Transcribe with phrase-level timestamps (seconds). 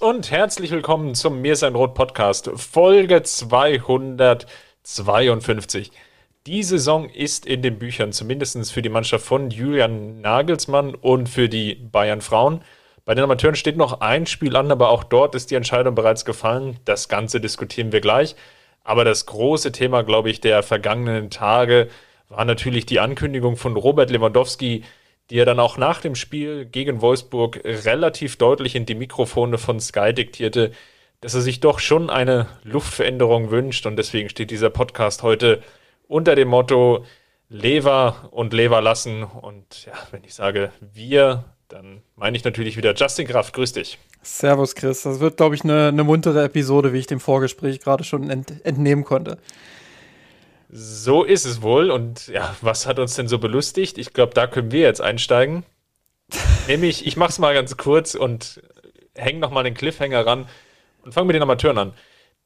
[0.00, 5.92] Und herzlich willkommen zum Mir sein Rot Podcast, Folge 252.
[6.46, 11.50] Die Saison ist in den Büchern, zumindest für die Mannschaft von Julian Nagelsmann und für
[11.50, 12.62] die Bayern Frauen.
[13.04, 16.24] Bei den Amateuren steht noch ein Spiel an, aber auch dort ist die Entscheidung bereits
[16.24, 16.78] gefallen.
[16.86, 18.36] Das Ganze diskutieren wir gleich.
[18.82, 21.88] Aber das große Thema, glaube ich, der vergangenen Tage
[22.30, 24.82] war natürlich die Ankündigung von Robert Lewandowski,
[25.30, 29.80] die er dann auch nach dem Spiel gegen Wolfsburg relativ deutlich in die Mikrofone von
[29.80, 30.72] Sky diktierte,
[31.20, 33.86] dass er sich doch schon eine Luftveränderung wünscht.
[33.86, 35.62] Und deswegen steht dieser Podcast heute
[36.08, 37.04] unter dem Motto
[37.48, 39.22] Lever und Lever lassen.
[39.22, 43.54] Und ja, wenn ich sage wir, dann meine ich natürlich wieder Justin Kraft.
[43.54, 43.98] Grüß dich.
[44.22, 45.02] Servus, Chris.
[45.02, 48.64] Das wird, glaube ich, eine, eine muntere Episode, wie ich dem Vorgespräch gerade schon ent
[48.64, 49.38] entnehmen konnte.
[50.72, 51.90] So ist es wohl.
[51.90, 53.98] Und ja, was hat uns denn so belustigt?
[53.98, 55.64] Ich glaube, da können wir jetzt einsteigen.
[56.68, 58.62] Nämlich, ich mache es mal ganz kurz und
[59.16, 60.48] hänge nochmal den Cliffhanger ran
[61.02, 61.92] und fange mit den Amateuren an.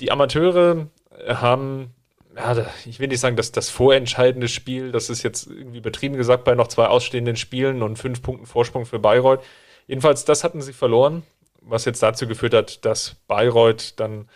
[0.00, 0.88] Die Amateure
[1.28, 1.94] haben,
[2.34, 6.44] ja, ich will nicht sagen, dass das vorentscheidende Spiel, das ist jetzt irgendwie übertrieben gesagt
[6.44, 9.44] bei noch zwei ausstehenden Spielen und fünf Punkten Vorsprung für Bayreuth.
[9.86, 11.24] Jedenfalls, das hatten sie verloren,
[11.60, 14.28] was jetzt dazu geführt hat, dass Bayreuth dann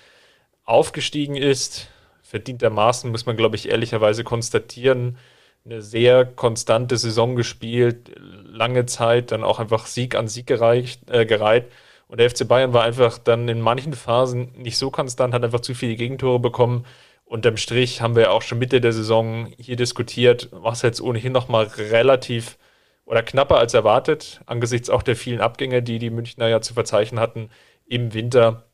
[0.65, 1.89] aufgestiegen ist
[2.29, 5.17] verdientermaßen, muss man, glaube ich, ehrlicherweise konstatieren,
[5.65, 11.25] eine sehr konstante Saison gespielt, lange Zeit dann auch einfach Sieg an Sieg gereicht, äh,
[11.25, 11.67] gereiht.
[12.07, 15.61] Und der FC Bayern war einfach dann in manchen Phasen nicht so konstant, hat einfach
[15.61, 16.85] zu viele Gegentore bekommen.
[17.25, 21.33] Unterm Strich haben wir ja auch schon Mitte der Saison hier diskutiert, was jetzt ohnehin
[21.33, 22.59] nochmal relativ
[23.05, 27.21] oder knapper als erwartet, angesichts auch der vielen Abgänge, die die Münchner ja zu verzeichnen
[27.21, 27.51] hatten
[27.87, 28.65] im Winter.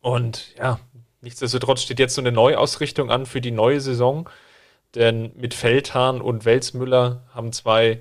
[0.00, 0.78] Und ja,
[1.26, 4.30] Nichtsdestotrotz steht jetzt so eine Neuausrichtung an für die neue Saison,
[4.94, 8.00] denn mit Feldhahn und Welsmüller haben zwei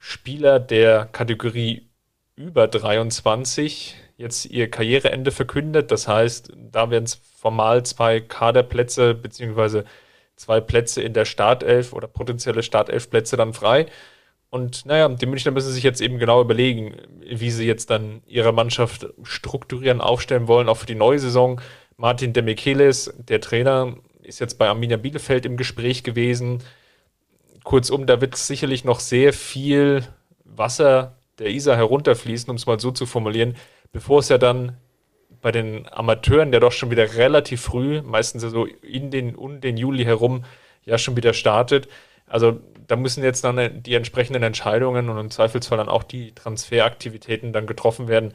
[0.00, 1.88] Spieler der Kategorie
[2.34, 5.92] über 23 jetzt ihr Karriereende verkündet.
[5.92, 9.84] Das heißt, da werden es formal zwei Kaderplätze beziehungsweise
[10.34, 13.86] zwei Plätze in der Startelf oder potenzielle Startelfplätze dann frei.
[14.50, 18.52] Und naja, die Münchner müssen sich jetzt eben genau überlegen, wie sie jetzt dann ihre
[18.52, 21.60] Mannschaft strukturieren, aufstellen wollen, auch für die neue Saison.
[21.96, 26.62] Martin Demichelis, der Trainer, ist jetzt bei Arminia Bielefeld im Gespräch gewesen.
[27.64, 30.04] Kurzum, da wird sicherlich noch sehr viel
[30.44, 33.56] Wasser der Isar herunterfließen, um es mal so zu formulieren,
[33.92, 34.76] bevor es ja dann
[35.40, 39.76] bei den Amateuren, der doch schon wieder relativ früh, meistens so in den, um den
[39.76, 40.44] Juli herum,
[40.84, 41.88] ja schon wieder startet.
[42.26, 47.52] Also da müssen jetzt dann die entsprechenden Entscheidungen und im Zweifelsfall dann auch die Transferaktivitäten
[47.52, 48.32] dann getroffen werden.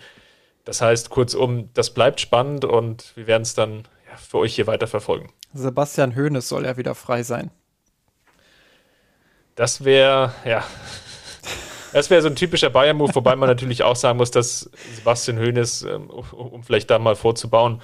[0.66, 4.67] Das heißt, kurzum, das bleibt spannend und wir werden es dann ja, für euch hier
[4.67, 5.31] weiter verfolgen.
[5.53, 7.51] Sebastian Hoeneß soll ja wieder frei sein.
[9.55, 10.63] Das wäre, ja,
[11.94, 15.83] das wäre so ein typischer Bayern-Move, wobei man natürlich auch sagen muss, dass Sebastian Hoeneß,
[15.83, 17.81] ähm, um vielleicht da mal vorzubauen,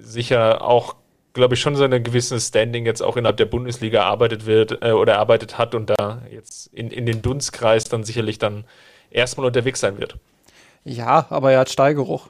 [0.00, 0.96] sicher auch,
[1.32, 4.92] glaube ich, schon so ein gewisses Standing jetzt auch innerhalb der Bundesliga arbeitet wird äh,
[4.92, 8.64] oder arbeitet hat und da jetzt in, in den Dunstkreis dann sicherlich dann
[9.10, 10.16] erstmal unterwegs sein wird.
[10.84, 12.28] Ja, aber er hat Steigeruch.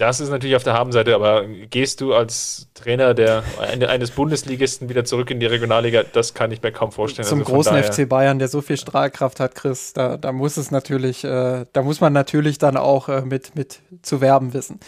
[0.00, 5.04] Das ist natürlich auf der Habenseite, aber gehst du als Trainer der, eines Bundesligisten wieder
[5.04, 6.04] zurück in die Regionalliga?
[6.10, 7.28] Das kann ich mir kaum vorstellen.
[7.28, 10.70] Zum also großen FC Bayern, der so viel Strahlkraft hat, Chris, da, da muss es
[10.70, 14.80] natürlich, äh, da muss man natürlich dann auch äh, mit, mit zu werben wissen.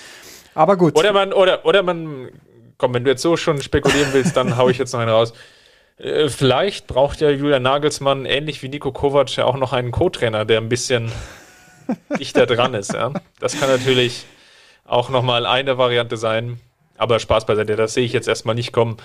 [0.54, 0.96] Aber gut.
[0.96, 2.30] Oder man, oder, oder man,
[2.78, 5.34] komm, wenn du jetzt so schon spekulieren willst, dann hau ich jetzt noch einen raus.
[5.98, 10.46] Äh, vielleicht braucht ja Julian Nagelsmann ähnlich wie Nico Kovac ja auch noch einen Co-Trainer,
[10.46, 11.12] der ein bisschen
[12.18, 12.92] dichter dran ist.
[12.92, 13.12] Ja?
[13.40, 14.24] Das kann natürlich
[14.84, 16.60] auch nochmal eine Variante sein.
[16.96, 18.96] Aber Spaß beiseite, das sehe ich jetzt erstmal nicht kommen.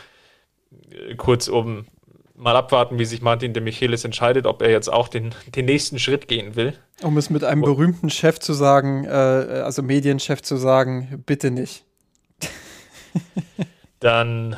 [1.18, 1.88] Kurzum,
[2.36, 6.00] mal abwarten, wie sich Martin de Michelis entscheidet, ob er jetzt auch den, den nächsten
[6.00, 6.74] Schritt gehen will.
[7.02, 11.84] Um es mit einem berühmten Chef zu sagen, äh, also Medienchef zu sagen, bitte nicht.
[14.00, 14.56] Dann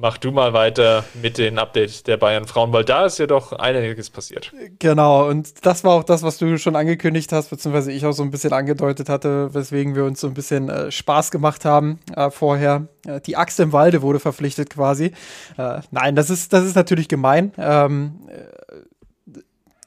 [0.00, 3.52] mach du mal weiter mit den Updates der Bayern Frauen, weil da ist ja doch
[3.52, 4.52] einiges passiert.
[4.78, 8.22] Genau, und das war auch das, was du schon angekündigt hast, beziehungsweise ich auch so
[8.22, 12.30] ein bisschen angedeutet hatte, weswegen wir uns so ein bisschen äh, Spaß gemacht haben äh,
[12.30, 12.88] vorher.
[13.06, 15.12] Äh, die Axt im Walde wurde verpflichtet quasi.
[15.56, 17.52] Äh, nein, das ist, das ist natürlich gemein.
[17.58, 18.20] Ähm,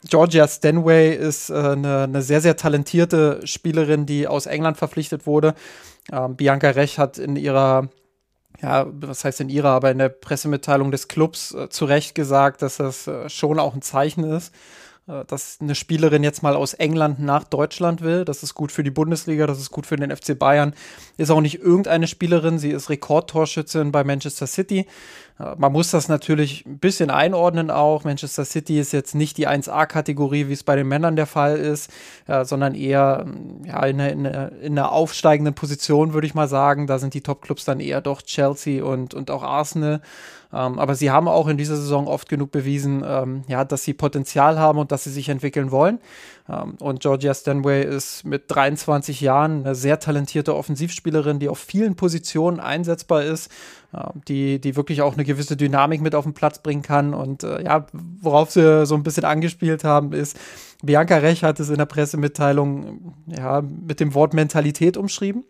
[0.09, 5.53] Georgia Stanway ist äh, eine, eine, sehr, sehr talentierte Spielerin, die aus England verpflichtet wurde.
[6.11, 7.89] Ähm, Bianca Rech hat in ihrer
[8.61, 12.61] ja, was heißt in ihrer, aber in der Pressemitteilung des Clubs äh, zu Recht gesagt,
[12.61, 14.53] dass das äh, schon auch ein Zeichen ist,
[15.27, 18.25] dass eine Spielerin jetzt mal aus England nach Deutschland will.
[18.25, 20.73] Das ist gut für die Bundesliga, das ist gut für den FC Bayern.
[21.17, 24.87] Ist auch nicht irgendeine Spielerin, sie ist Rekordtorschützin bei Manchester City.
[25.39, 28.03] Äh, man muss das natürlich ein bisschen einordnen auch.
[28.03, 31.91] Manchester City ist jetzt nicht die 1A-Kategorie, wie es bei den Männern der Fall ist,
[32.27, 33.25] äh, sondern eher
[33.65, 36.87] ja, in, einer, in einer aufsteigenden Position, würde ich mal sagen.
[36.87, 40.01] Da sind die Top-Clubs dann eher doch Chelsea und, und auch Arsenal.
[40.53, 43.93] Ähm, aber sie haben auch in dieser Saison oft genug bewiesen, ähm, ja, dass sie
[43.93, 45.99] Potenzial haben und dass sie sich entwickeln wollen.
[46.49, 51.95] Ähm, und Georgia Stanway ist mit 23 Jahren eine sehr talentierte Offensivspielerin, die auf vielen
[51.95, 53.51] Positionen einsetzbar ist,
[53.93, 57.13] äh, die, die wirklich auch eine gewisse Dynamik mit auf den Platz bringen kann.
[57.13, 60.37] Und äh, ja, worauf sie so ein bisschen angespielt haben, ist,
[60.83, 65.45] Bianca Rech hat es in der Pressemitteilung ja, mit dem Wort Mentalität umschrieben.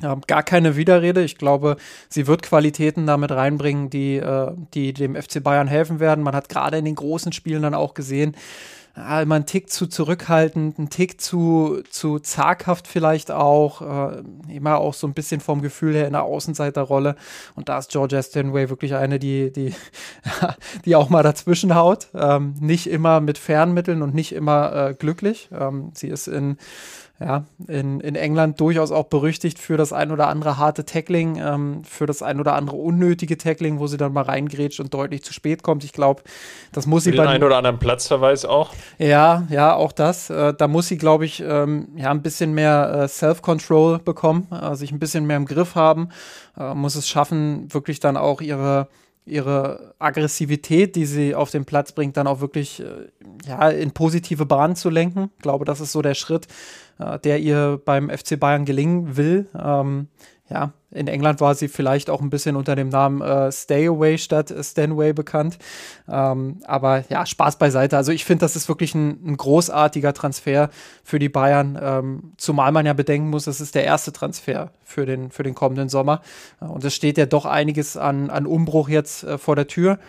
[0.00, 1.22] Gar keine Widerrede.
[1.22, 1.76] Ich glaube,
[2.08, 6.24] sie wird Qualitäten damit reinbringen, die, äh, die dem FC Bayern helfen werden.
[6.24, 8.34] Man hat gerade in den großen Spielen dann auch gesehen,
[8.96, 14.78] äh, immer ein Tick zu zurückhaltend, ein Tick zu, zu zaghaft vielleicht auch, äh, immer
[14.78, 17.16] auch so ein bisschen vom Gefühl her in der Außenseiterrolle.
[17.54, 19.74] Und da ist Georgia Stanway wirklich eine, die, die,
[20.84, 22.08] die auch mal dazwischen haut.
[22.14, 25.48] Ähm, nicht immer mit Fernmitteln und nicht immer äh, glücklich.
[25.52, 26.56] Ähm, sie ist in
[27.20, 31.84] ja, in, in England durchaus auch berüchtigt für das ein oder andere harte Tackling, ähm,
[31.84, 35.34] für das ein oder andere unnötige Tackling, wo sie dann mal reingrätscht und deutlich zu
[35.34, 35.84] spät kommt.
[35.84, 36.22] Ich glaube,
[36.72, 37.18] das muss sie bei.
[37.18, 38.72] Den einen oder anderen Platzverweis auch.
[38.98, 40.30] Ja, ja, auch das.
[40.30, 44.74] Äh, da muss sie, glaube ich, ähm, ja, ein bisschen mehr äh, Self-Control bekommen, äh,
[44.74, 46.08] sich ein bisschen mehr im Griff haben,
[46.58, 48.88] äh, muss es schaffen, wirklich dann auch ihre
[49.26, 53.08] ihre Aggressivität, die sie auf den Platz bringt, dann auch wirklich äh,
[53.46, 55.30] ja, in positive Bahnen zu lenken.
[55.36, 56.48] Ich glaube, das ist so der Schritt,
[56.98, 59.48] äh, der ihr beim FC Bayern gelingen will.
[59.58, 60.08] Ähm,
[60.50, 64.18] ja, in England war sie vielleicht auch ein bisschen unter dem Namen äh, Stay Away
[64.18, 65.58] statt Stanway bekannt.
[66.08, 67.96] Ähm, aber ja, Spaß beiseite.
[67.96, 70.70] Also ich finde, das ist wirklich ein, ein, großartiger Transfer
[71.04, 71.78] für die Bayern.
[71.80, 75.54] Ähm, zumal man ja bedenken muss, das ist der erste Transfer für den, für den
[75.54, 76.20] kommenden Sommer.
[76.58, 80.00] Und es steht ja doch einiges an, an Umbruch jetzt äh, vor der Tür.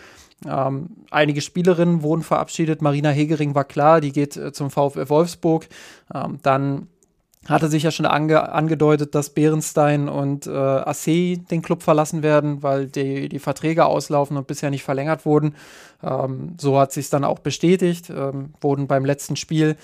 [0.48, 2.82] Ähm, einige Spielerinnen wurden verabschiedet.
[2.82, 5.68] Marina Hegering war klar, die geht äh, zum VfL Wolfsburg.
[6.14, 6.88] Ähm, dann
[7.48, 12.62] hatte sich ja schon ange angedeutet, dass Behrenstein und äh, Assey den Club verlassen werden,
[12.62, 15.56] weil die, die Verträge auslaufen und bisher nicht verlängert wurden.
[16.04, 19.76] Ähm, so hat sich dann auch bestätigt, ähm, wurden beim letzten Spiel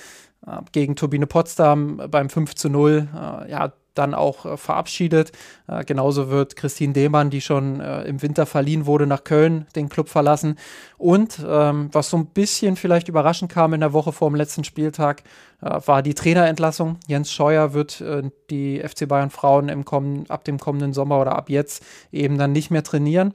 [0.45, 5.31] äh, gegen Turbine Potsdam beim 5 zu 0 äh, ja, dann auch äh, verabschiedet.
[5.67, 9.89] Äh, genauso wird Christine Demann, die schon äh, im Winter verliehen wurde, nach Köln den
[9.89, 10.57] Club verlassen.
[10.97, 14.63] Und ähm, was so ein bisschen vielleicht überraschend kam in der Woche vor dem letzten
[14.63, 15.23] Spieltag,
[15.59, 16.97] war die Trainerentlassung.
[17.07, 18.03] Jens Scheuer wird
[18.51, 22.51] die FC Bayern Frauen im kommen, ab dem kommenden Sommer oder ab jetzt eben dann
[22.51, 23.33] nicht mehr trainieren.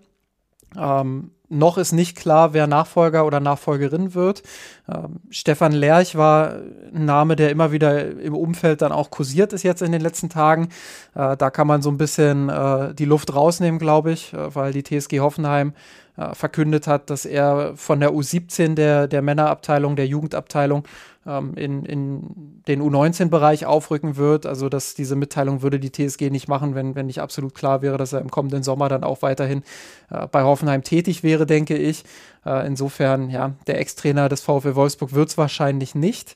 [0.76, 4.42] Ähm, noch ist nicht klar, wer Nachfolger oder Nachfolgerin wird.
[4.88, 6.54] Ähm, Stefan Lerch war
[6.94, 10.30] ein Name, der immer wieder im Umfeld dann auch kursiert ist jetzt in den letzten
[10.30, 10.70] Tagen.
[11.14, 14.72] Äh, da kann man so ein bisschen äh, die Luft rausnehmen, glaube ich, äh, weil
[14.72, 15.74] die TSG Hoffenheim
[16.17, 20.85] äh, verkündet hat, dass er von der U17 der, der Männerabteilung, der Jugendabteilung
[21.26, 24.44] ähm, in, in den U19-Bereich aufrücken wird.
[24.44, 27.97] Also dass diese Mitteilung würde die TSG nicht machen, wenn, wenn nicht absolut klar wäre,
[27.97, 29.62] dass er im kommenden Sommer dann auch weiterhin
[30.11, 32.04] äh, bei Hoffenheim tätig wäre, denke ich.
[32.45, 36.35] Äh, insofern, ja, der Ex-Trainer des VfL Wolfsburg wird es wahrscheinlich nicht.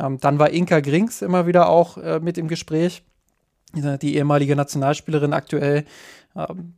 [0.00, 3.02] Ähm, dann war Inka Grings immer wieder auch äh, mit im Gespräch
[3.74, 5.84] die ehemalige Nationalspielerin aktuell äh,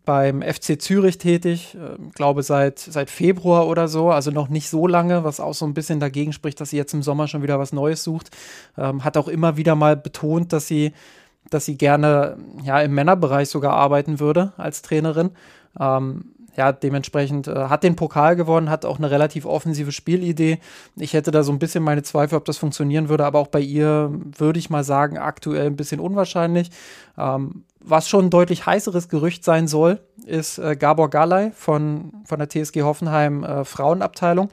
[0.05, 4.87] beim FC Zürich tätig, äh, glaube seit, seit Februar oder so, also noch nicht so
[4.87, 7.59] lange, was auch so ein bisschen dagegen spricht, dass sie jetzt im Sommer schon wieder
[7.59, 8.31] was Neues sucht.
[8.79, 10.93] Ähm, hat auch immer wieder mal betont, dass sie,
[11.51, 15.31] dass sie gerne ja, im Männerbereich sogar arbeiten würde als Trainerin.
[15.79, 20.59] Ähm, ja, dementsprechend äh, hat den Pokal gewonnen, hat auch eine relativ offensive Spielidee.
[20.97, 23.61] Ich hätte da so ein bisschen meine Zweifel, ob das funktionieren würde, aber auch bei
[23.61, 26.71] ihr würde ich mal sagen, aktuell ein bisschen unwahrscheinlich.
[27.17, 32.39] Ähm, was schon ein deutlich heißeres Gerücht sein soll, ist äh, Gabor Galay von, von
[32.39, 34.51] der TSG Hoffenheim äh, Frauenabteilung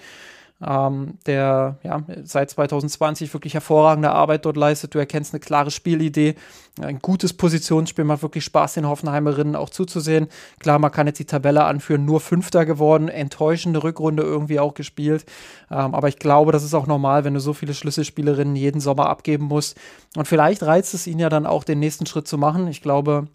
[0.66, 4.96] ähm, der ja, seit 2020 wirklich hervorragende Arbeit dort leistet.
[4.96, 6.36] Du erkennst eine klare Spielidee,
[6.82, 10.28] ein gutes Positionsspiel, macht wirklich Spaß, den Hoffenheimerinnen auch zuzusehen.
[10.60, 15.26] Klar, man kann jetzt die Tabelle anführen, nur Fünfter geworden, enttäuschende Rückrunde irgendwie auch gespielt.
[15.70, 19.10] Ähm, aber ich glaube, das ist auch normal, wenn du so viele Schlüsselspielerinnen jeden Sommer
[19.10, 19.78] abgeben musst.
[20.16, 22.68] Und vielleicht reizt es ihn ja dann auch, den nächsten Schritt zu machen.
[22.68, 23.28] Ich glaube,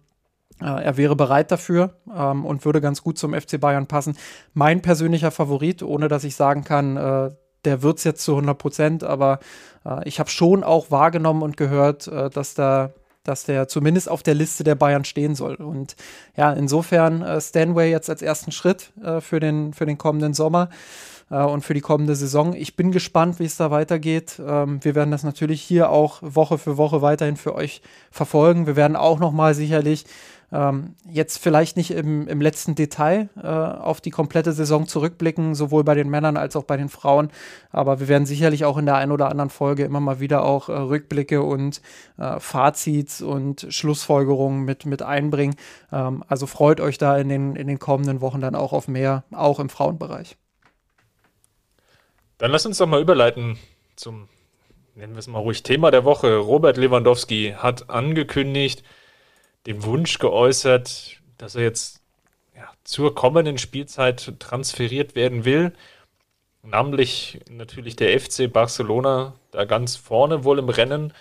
[0.67, 4.17] er wäre bereit dafür ähm, und würde ganz gut zum FC Bayern passen.
[4.53, 7.29] Mein persönlicher Favorit, ohne dass ich sagen kann, äh,
[7.65, 9.39] der wird es jetzt zu 100 Prozent, aber
[9.85, 12.91] äh, ich habe schon auch wahrgenommen und gehört, äh, dass da
[13.23, 15.55] dass der zumindest auf der Liste der Bayern stehen soll.
[15.55, 15.95] Und
[16.35, 20.69] ja, insofern äh, Stanway jetzt als ersten Schritt äh, für, den, für den kommenden Sommer
[21.31, 22.53] äh, und für die kommende Saison.
[22.53, 24.41] Ich bin gespannt, wie es da weitergeht.
[24.45, 28.67] Ähm, wir werden das natürlich hier auch Woche für Woche weiterhin für euch verfolgen.
[28.67, 30.05] Wir werden auch noch mal sicherlich
[30.53, 35.83] ähm, jetzt vielleicht nicht im, im letzten Detail äh, auf die komplette Saison zurückblicken, sowohl
[35.83, 37.31] bei den Männern als auch bei den Frauen.
[37.71, 40.69] Aber wir werden sicherlich auch in der einen oder anderen Folge immer mal wieder auch
[40.69, 41.81] äh, Rückblicke und
[42.19, 45.55] äh, Fazits und Schlussfolgerungen mit, mit einbringen.
[45.91, 49.23] Ähm, also freut euch da in den, in den kommenden Wochen dann auch auf mehr,
[49.31, 50.37] auch im Frauenbereich.
[52.37, 53.57] Dann lass uns doch mal überleiten
[53.95, 54.27] zum,
[54.93, 56.37] nennen wir es mal ruhig, Thema der Woche.
[56.37, 58.83] Robert Lewandowski hat angekündigt,
[59.65, 62.01] den Wunsch geäußert, dass er jetzt
[62.55, 65.73] ja, zur kommenden Spielzeit transferiert werden will.
[66.61, 71.13] Namentlich natürlich der FC Barcelona da ganz vorne wohl im Rennen.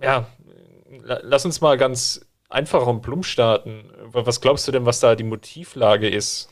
[0.00, 0.26] Ja,
[1.02, 3.90] lass uns mal ganz einfach und plump starten.
[4.02, 6.50] Was glaubst du denn, was da die Motivlage ist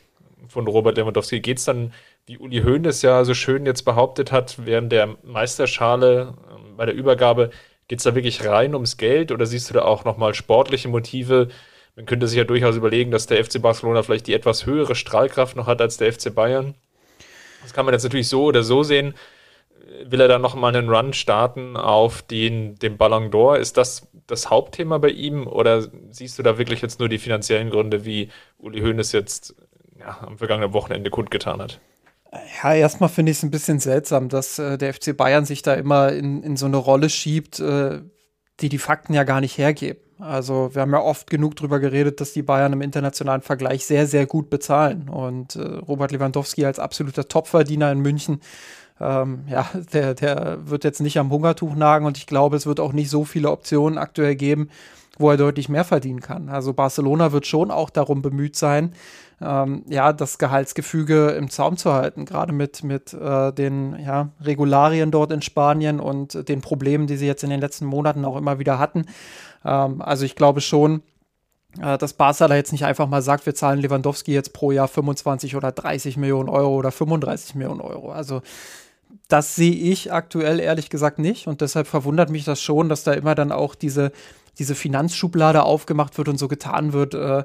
[0.49, 1.41] von Robert Lewandowski?
[1.41, 1.93] Geht es dann,
[2.27, 6.95] wie Uli Hoeneß ja so schön jetzt behauptet hat, während der Meisterschale ähm, bei der
[6.95, 7.51] Übergabe,
[7.89, 11.49] Geht es da wirklich rein ums Geld oder siehst du da auch nochmal sportliche Motive?
[11.97, 15.57] Man könnte sich ja durchaus überlegen, dass der FC Barcelona vielleicht die etwas höhere Strahlkraft
[15.57, 16.75] noch hat als der FC Bayern.
[17.63, 19.15] Das kann man jetzt natürlich so oder so sehen.
[20.05, 23.57] Will er da nochmal einen Run starten auf den, den Ballon d'Or?
[23.57, 27.71] Ist das das Hauptthema bei ihm oder siehst du da wirklich jetzt nur die finanziellen
[27.71, 29.55] Gründe, wie Uli Hoeneß jetzt
[29.99, 31.81] ja, am vergangenen Wochenende kundgetan hat?
[32.63, 35.75] Ja, erstmal finde ich es ein bisschen seltsam, dass äh, der FC Bayern sich da
[35.75, 38.01] immer in, in so eine Rolle schiebt, äh,
[38.61, 40.01] die die Fakten ja gar nicht hergeben.
[40.19, 44.07] Also wir haben ja oft genug darüber geredet, dass die Bayern im internationalen Vergleich sehr,
[44.07, 45.09] sehr gut bezahlen.
[45.09, 48.41] Und äh, Robert Lewandowski als absoluter Topverdiener in München,
[49.01, 52.79] ähm, ja, der, der wird jetzt nicht am Hungertuch nagen und ich glaube, es wird
[52.79, 54.69] auch nicht so viele Optionen aktuell geben,
[55.19, 56.49] wo er deutlich mehr verdienen kann.
[56.49, 58.95] Also Barcelona wird schon auch darum bemüht sein,
[59.41, 65.11] ähm, ja, das Gehaltsgefüge im Zaum zu halten, gerade mit, mit äh, den ja, Regularien
[65.11, 68.59] dort in Spanien und den Problemen, die sie jetzt in den letzten Monaten auch immer
[68.59, 69.07] wieder hatten.
[69.65, 71.03] Ähm, also ich glaube schon,
[71.81, 74.89] äh, dass Barca da jetzt nicht einfach mal sagt, wir zahlen Lewandowski jetzt pro Jahr
[74.89, 78.13] 25 oder 30 Millionen Euro oder 35 Millionen Euro.
[78.13, 78.43] Also
[79.29, 83.13] das sehe ich aktuell ehrlich gesagt nicht und deshalb verwundert mich das schon, dass da
[83.13, 84.13] immer dann auch diese,
[84.59, 87.45] diese Finanzschublade aufgemacht wird und so getan wird, äh,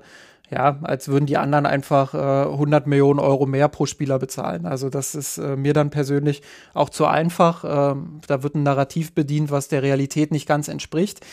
[0.51, 4.65] ja, als würden die anderen einfach äh, 100 Millionen Euro mehr pro Spieler bezahlen.
[4.65, 6.41] Also das ist äh, mir dann persönlich
[6.73, 7.63] auch zu einfach.
[7.63, 11.25] Ähm, da wird ein Narrativ bedient, was der Realität nicht ganz entspricht.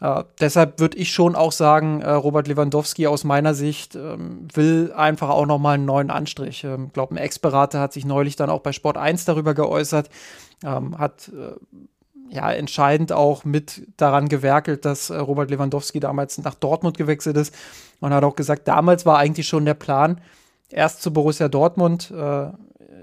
[0.00, 4.92] Äh, deshalb würde ich schon auch sagen, äh, Robert Lewandowski aus meiner Sicht ähm, will
[4.94, 6.64] einfach auch nochmal einen neuen Anstrich.
[6.64, 10.10] Ich ähm, glaube, ein Ex-Berater hat sich neulich dann auch bei Sport 1 darüber geäußert,
[10.64, 11.54] ähm, hat äh,
[12.30, 17.54] ja, entscheidend auch mit daran gewerkelt, dass äh, Robert Lewandowski damals nach Dortmund gewechselt ist.
[18.00, 20.20] Und hat auch gesagt, damals war eigentlich schon der Plan,
[20.68, 22.48] erst zu Borussia Dortmund äh,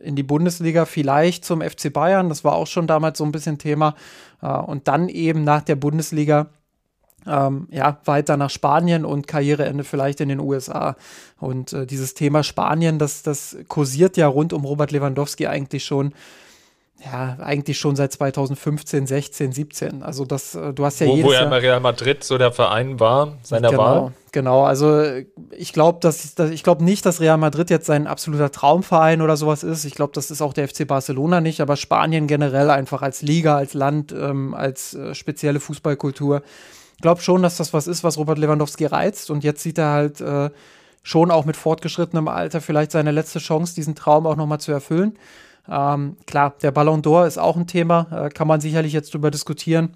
[0.04, 3.58] in die Bundesliga, vielleicht zum FC Bayern, das war auch schon damals so ein bisschen
[3.58, 3.96] Thema,
[4.42, 6.48] äh, und dann eben nach der Bundesliga
[7.28, 10.96] ähm, ja, weiter nach Spanien und Karriereende vielleicht in den USA.
[11.40, 16.13] Und äh, dieses Thema Spanien, das, das kursiert ja rund um Robert Lewandowski eigentlich schon
[17.03, 20.03] ja, eigentlich schon seit 2015, 16, 17.
[20.03, 23.00] Also das, äh, du hast ja wo, jedes Wo ja Real Madrid so der Verein
[23.00, 24.12] war, seiner genau, Wahl.
[24.31, 25.03] Genau, also
[25.51, 29.36] ich glaube, dass, dass ich glaube nicht, dass Real Madrid jetzt sein absoluter Traumverein oder
[29.36, 29.84] sowas ist.
[29.86, 33.58] Ich glaube, das ist auch der FC Barcelona nicht, aber Spanien generell einfach als Liga,
[33.58, 36.43] als Land, ähm, als äh, spezielle Fußballkultur.
[36.96, 39.89] Ich glaube schon, dass das was ist, was Robert Lewandowski reizt und jetzt sieht er
[39.89, 40.51] halt äh,
[41.01, 45.17] schon auch mit fortgeschrittenem Alter vielleicht seine letzte Chance, diesen Traum auch nochmal zu erfüllen.
[45.72, 49.32] Ähm, klar, der Ballon d'Or ist auch ein Thema, äh, kann man sicherlich jetzt drüber
[49.32, 49.96] diskutieren,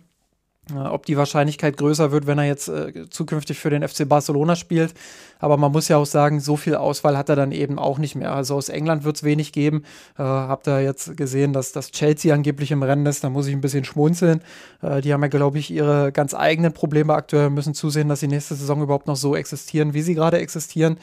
[0.74, 4.56] äh, ob die Wahrscheinlichkeit größer wird, wenn er jetzt äh, zukünftig für den FC Barcelona
[4.56, 4.94] spielt.
[5.38, 8.16] Aber man muss ja auch sagen, so viel Auswahl hat er dann eben auch nicht
[8.16, 8.34] mehr.
[8.34, 9.84] Also aus England wird es wenig geben.
[10.18, 13.26] Äh, habt ihr jetzt gesehen, dass das Chelsea angeblich im Rennen ist?
[13.26, 14.42] Da muss ich ein bisschen schmunzeln.
[14.82, 18.30] Äh, die haben ja, glaube ich, ihre ganz eigenen Probleme aktuell, müssen zusehen, dass sie
[18.30, 20.98] nächste Saison überhaupt noch so existieren, wie sie gerade existieren.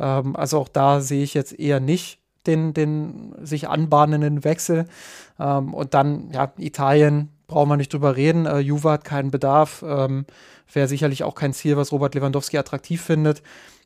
[0.00, 4.86] Ähm, also auch da sehe ich jetzt eher nicht den, den sich anbahnenden Wechsel.
[5.38, 8.46] Ähm, und dann, ja, Italien, brauchen wir nicht drüber reden.
[8.46, 9.84] Äh, Juve hat keinen Bedarf.
[9.86, 10.26] Ähm,
[10.72, 13.42] Wäre sicherlich auch kein Ziel, was Robert Lewandowski attraktiv findet.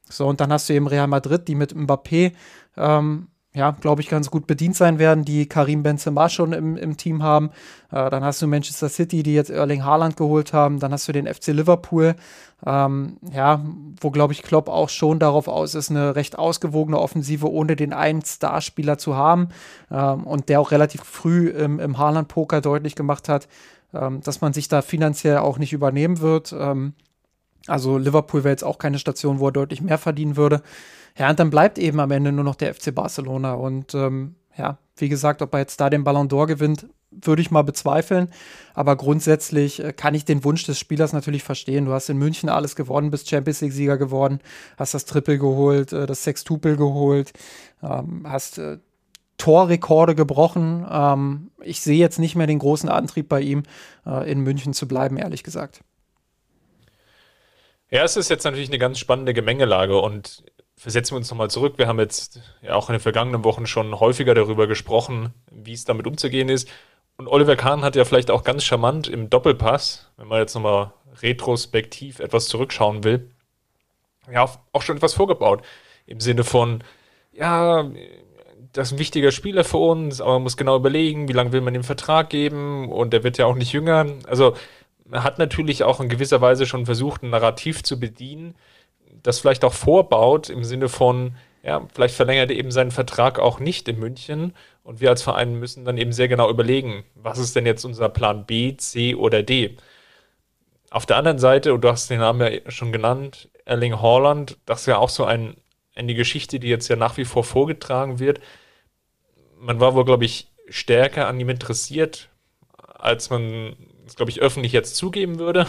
[0.09, 2.33] So, und dann hast du eben Real Madrid, die mit Mbappé
[2.77, 6.97] ähm, ja, glaube ich, ganz gut bedient sein werden, die Karim Benzema schon im, im
[6.97, 7.51] Team haben.
[7.91, 10.79] Äh, dann hast du Manchester City, die jetzt Erling Haaland geholt haben.
[10.79, 12.15] Dann hast du den FC Liverpool,
[12.65, 13.61] ähm, ja,
[14.01, 17.93] wo, glaube ich, Klopp auch schon darauf aus ist, eine recht ausgewogene Offensive ohne den
[17.93, 19.49] einen Starspieler zu haben.
[19.91, 23.49] Ähm, und der auch relativ früh im, im Haaland-Poker deutlich gemacht hat,
[23.93, 26.55] ähm, dass man sich da finanziell auch nicht übernehmen wird.
[26.57, 26.93] Ähm,
[27.67, 30.63] also Liverpool wäre jetzt auch keine Station, wo er deutlich mehr verdienen würde.
[31.17, 33.55] Ja, und dann bleibt eben am Ende nur noch der FC Barcelona.
[33.55, 37.51] Und ähm, ja, wie gesagt, ob er jetzt da den Ballon d'Or gewinnt, würde ich
[37.51, 38.31] mal bezweifeln.
[38.75, 41.87] Aber grundsätzlich äh, kann ich den Wunsch des Spielers natürlich verstehen.
[41.87, 44.41] Du hast in München alles gewonnen, bist Champions League-Sieger geworden,
[44.77, 47.33] hast das Triple geholt, äh, das Sextupel geholt,
[47.83, 48.79] ähm, hast äh,
[49.39, 50.87] Torrekorde gebrochen.
[50.89, 53.63] Ähm, ich sehe jetzt nicht mehr den großen Antrieb bei ihm,
[54.25, 55.83] in München zu bleiben, ehrlich gesagt.
[57.91, 60.43] Ja, es ist jetzt natürlich eine ganz spannende Gemengelage und
[60.81, 61.75] versetzen wir uns nochmal zurück.
[61.77, 65.85] Wir haben jetzt ja auch in den vergangenen Wochen schon häufiger darüber gesprochen, wie es
[65.85, 66.69] damit umzugehen ist.
[67.19, 70.95] Und Oliver Kahn hat ja vielleicht auch ganz charmant im Doppelpass, wenn man jetzt nochmal
[71.21, 73.31] retrospektiv etwas zurückschauen will,
[74.33, 75.63] ja, auch schon etwas vorgebaut.
[76.07, 76.83] Im Sinne von,
[77.33, 77.91] ja,
[78.73, 81.61] das ist ein wichtiger Spieler für uns, aber man muss genau überlegen, wie lange will
[81.61, 84.07] man den Vertrag geben und der wird ja auch nicht jünger.
[84.27, 84.57] Also
[85.05, 88.55] man hat natürlich auch in gewisser Weise schon versucht, ein Narrativ zu bedienen,
[89.23, 93.61] das vielleicht auch vorbaut im Sinne von, ja, vielleicht verlängert er eben seinen Vertrag auch
[93.61, 97.55] nicht in München und wir als Verein müssen dann eben sehr genau überlegen, was ist
[97.55, 99.77] denn jetzt unser Plan B, C oder D.
[100.91, 104.81] Auf der anderen Seite, und du hast den Namen ja schon genannt, Erling Haaland, das
[104.81, 105.57] ist ja auch so ein,
[105.95, 108.41] eine Geschichte, die jetzt ja nach wie vor vorgetragen wird.
[109.59, 112.31] Man war wohl, glaube ich, stärker an ihm interessiert,
[112.77, 115.67] als man es, glaube ich, öffentlich jetzt zugeben würde.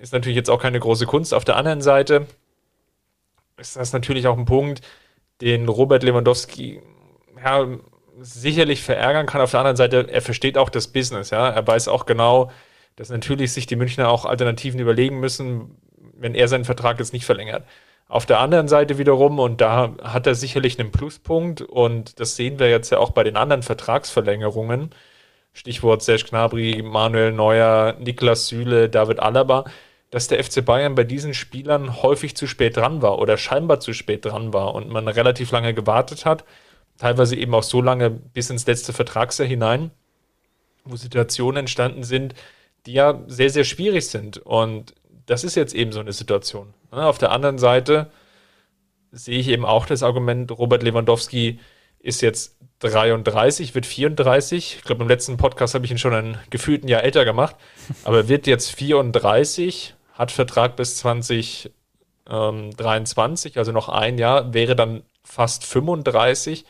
[0.00, 1.34] Ist natürlich jetzt auch keine große Kunst.
[1.34, 2.26] Auf der anderen Seite
[3.56, 4.80] ist das natürlich auch ein Punkt,
[5.40, 6.80] den Robert Lewandowski
[7.42, 7.66] ja,
[8.20, 9.40] sicherlich verärgern kann.
[9.40, 11.30] Auf der anderen Seite, er versteht auch das Business.
[11.30, 11.48] Ja?
[11.48, 12.50] Er weiß auch genau,
[12.96, 15.76] dass natürlich sich die Münchner auch Alternativen überlegen müssen,
[16.14, 17.64] wenn er seinen Vertrag jetzt nicht verlängert.
[18.08, 22.58] Auf der anderen Seite wiederum, und da hat er sicherlich einen Pluspunkt, und das sehen
[22.58, 24.90] wir jetzt ja auch bei den anderen Vertragsverlängerungen,
[25.52, 29.64] Stichwort Serge Gnabry, Manuel Neuer, Niklas Süle, David Alaba,
[30.10, 33.92] dass der FC Bayern bei diesen Spielern häufig zu spät dran war oder scheinbar zu
[33.92, 36.44] spät dran war und man relativ lange gewartet hat,
[36.98, 39.90] teilweise eben auch so lange bis ins letzte Vertragsjahr hinein,
[40.84, 42.34] wo Situationen entstanden sind,
[42.86, 44.38] die ja sehr, sehr schwierig sind.
[44.38, 44.94] Und
[45.26, 46.74] das ist jetzt eben so eine Situation.
[46.90, 48.10] Auf der anderen Seite
[49.12, 51.60] sehe ich eben auch das Argument, Robert Lewandowski
[52.00, 54.76] ist jetzt 33, wird 34.
[54.78, 57.56] Ich glaube, im letzten Podcast habe ich ihn schon ein gefühlten Jahr älter gemacht.
[58.04, 65.02] Aber er wird jetzt 34, hat Vertrag bis 2023, also noch ein Jahr, wäre dann
[65.22, 66.64] fast 35.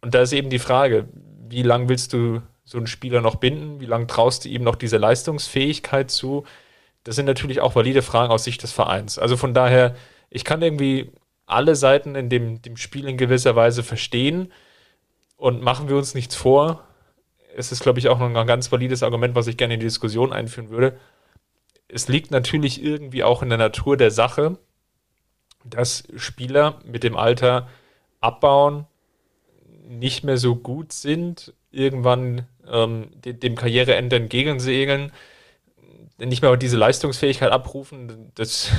[0.00, 1.08] Und da ist eben die Frage,
[1.48, 3.80] wie lange willst du so einen Spieler noch binden?
[3.80, 6.44] Wie lange traust du ihm noch diese Leistungsfähigkeit zu?
[7.04, 9.18] Das sind natürlich auch valide Fragen aus Sicht des Vereins.
[9.18, 9.94] Also von daher,
[10.30, 11.12] ich kann irgendwie
[11.46, 14.52] alle Seiten in dem, dem Spiel in gewisser Weise verstehen.
[15.36, 16.82] Und machen wir uns nichts vor.
[17.54, 19.86] Es ist, glaube ich, auch noch ein ganz valides Argument, was ich gerne in die
[19.86, 20.98] Diskussion einführen würde
[21.88, 24.58] es liegt natürlich irgendwie auch in der Natur der Sache,
[25.64, 27.68] dass Spieler mit dem Alter
[28.20, 28.86] abbauen,
[29.88, 35.12] nicht mehr so gut sind, irgendwann ähm, dem, Karriereende entgegensegeln,
[36.18, 38.32] nicht mehr diese Leistungsfähigkeit abrufen.
[38.34, 38.70] Das,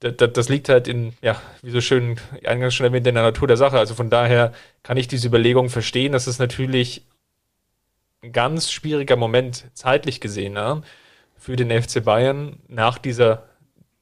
[0.00, 3.48] das, das, liegt halt in, ja, wie so schön eingangs schon erwähnt, in der Natur
[3.48, 3.78] der Sache.
[3.78, 6.12] Also von daher kann ich diese Überlegung verstehen.
[6.12, 7.06] Das ist natürlich
[8.22, 10.52] ein ganz schwieriger Moment zeitlich gesehen.
[10.54, 10.82] Ne?
[11.46, 13.44] für den FC Bayern nach dieser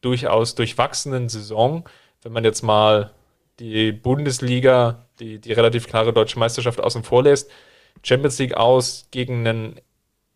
[0.00, 1.88] durchaus durchwachsenen Saison,
[2.22, 3.12] wenn man jetzt mal
[3.58, 7.50] die Bundesliga, die, die relativ klare deutsche Meisterschaft außen vor lässt,
[8.02, 9.80] Champions League aus gegen einen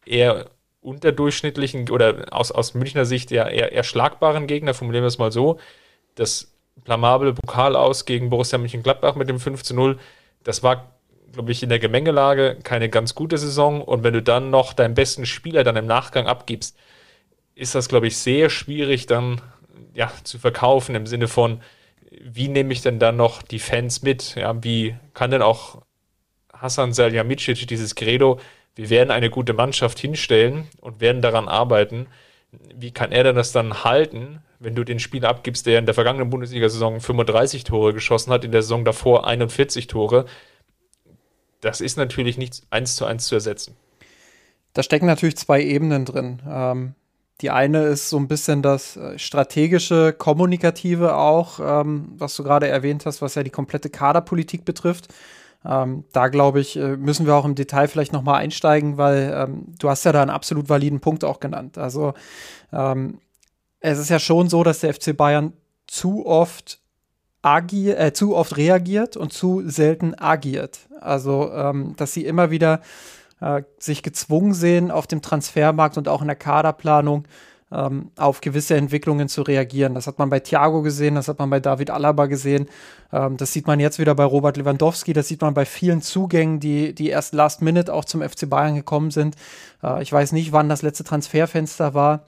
[0.05, 5.19] eher unterdurchschnittlichen oder aus, aus Münchner Sicht ja eher, eher schlagbaren Gegner, formulieren wir es
[5.19, 5.59] mal so.
[6.15, 6.53] Das
[6.85, 9.99] blamable Pokal aus gegen Borussia Mönchengladbach mit dem 5 zu 0,
[10.45, 10.93] das war,
[11.33, 13.83] glaube ich, in der Gemengelage keine ganz gute Saison.
[13.83, 16.77] Und wenn du dann noch deinen besten Spieler dann im Nachgang abgibst,
[17.55, 19.41] ist das, glaube ich, sehr schwierig dann
[19.95, 21.61] ja, zu verkaufen im Sinne von,
[22.11, 24.37] wie nehme ich denn dann noch die Fans mit?
[24.37, 25.83] Ja, wie kann denn auch
[26.53, 28.41] Hassan Saljamicic dieses Credo,
[28.79, 32.07] wir werden eine gute Mannschaft hinstellen und werden daran arbeiten.
[32.73, 35.97] Wie kann er denn das dann halten, wenn du den Spieler abgibst, der in der
[35.97, 40.27] vergangenen Bundesliga-Saison 35 Tore geschossen hat, in der Saison davor 41 Tore?
[41.61, 43.75] Das ist natürlich nicht eins zu eins zu ersetzen.
[44.75, 46.41] Da stecken natürlich zwei Ebenen drin.
[46.49, 46.95] Ähm,
[47.41, 52.69] Die eine ist so ein bisschen das äh, strategische, kommunikative auch, ähm, was du gerade
[52.69, 55.09] erwähnt hast, was ja die komplette Kaderpolitik betrifft.
[55.65, 59.33] Ähm, da glaube ich, äh, müssen wir auch im Detail vielleicht noch mal einsteigen, weil
[59.35, 61.79] ähm, du hast ja da einen absolut validen Punkt auch genannt.
[61.79, 62.15] Also
[62.73, 63.19] ähm,
[63.81, 65.53] es ist ja schon so, dass der FC Bayern
[65.87, 66.81] zu oft
[67.43, 70.81] agiert, äh, zu oft reagiert und zu selten agiert.
[71.01, 72.81] Also ähm, dass sie immer wieder
[73.41, 77.27] äh, sich gezwungen sehen, auf dem Transfermarkt und auch in der Kaderplanung
[77.73, 79.95] ähm, auf gewisse Entwicklungen zu reagieren.
[79.95, 82.67] Das hat man bei Thiago gesehen, das hat man bei David Alaba gesehen,
[83.13, 86.61] ähm, das sieht man jetzt wieder bei Robert Lewandowski, das sieht man bei vielen Zugängen,
[86.61, 89.37] die, die erst last minute auch zum FC Bayern gekommen sind.
[89.83, 92.25] Äh, ich weiß nicht, wann das letzte Transferfenster war.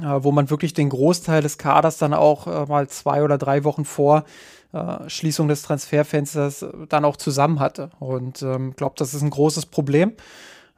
[0.00, 3.62] Äh, wo man wirklich den Großteil des Kaders dann auch äh, mal zwei oder drei
[3.64, 4.24] Wochen vor
[4.72, 7.90] äh, Schließung des Transferfensters dann auch zusammen hatte.
[8.00, 10.14] Und ähm, glaube, das ist ein großes Problem.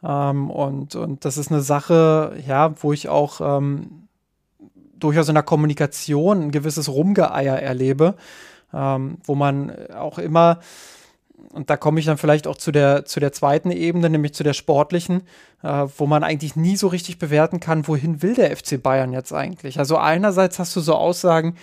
[0.05, 4.09] Ähm, und, und das ist eine Sache, ja, wo ich auch ähm,
[4.99, 8.15] durchaus in der Kommunikation ein gewisses Rumgeeier erlebe,
[8.73, 10.61] ähm, wo man auch immer
[11.55, 14.43] und da komme ich dann vielleicht auch zu der, zu der zweiten Ebene, nämlich zu
[14.43, 15.23] der sportlichen,
[15.63, 19.33] äh, wo man eigentlich nie so richtig bewerten kann, wohin will der FC Bayern jetzt
[19.33, 19.79] eigentlich.
[19.79, 21.55] Also einerseits hast du so Aussagen,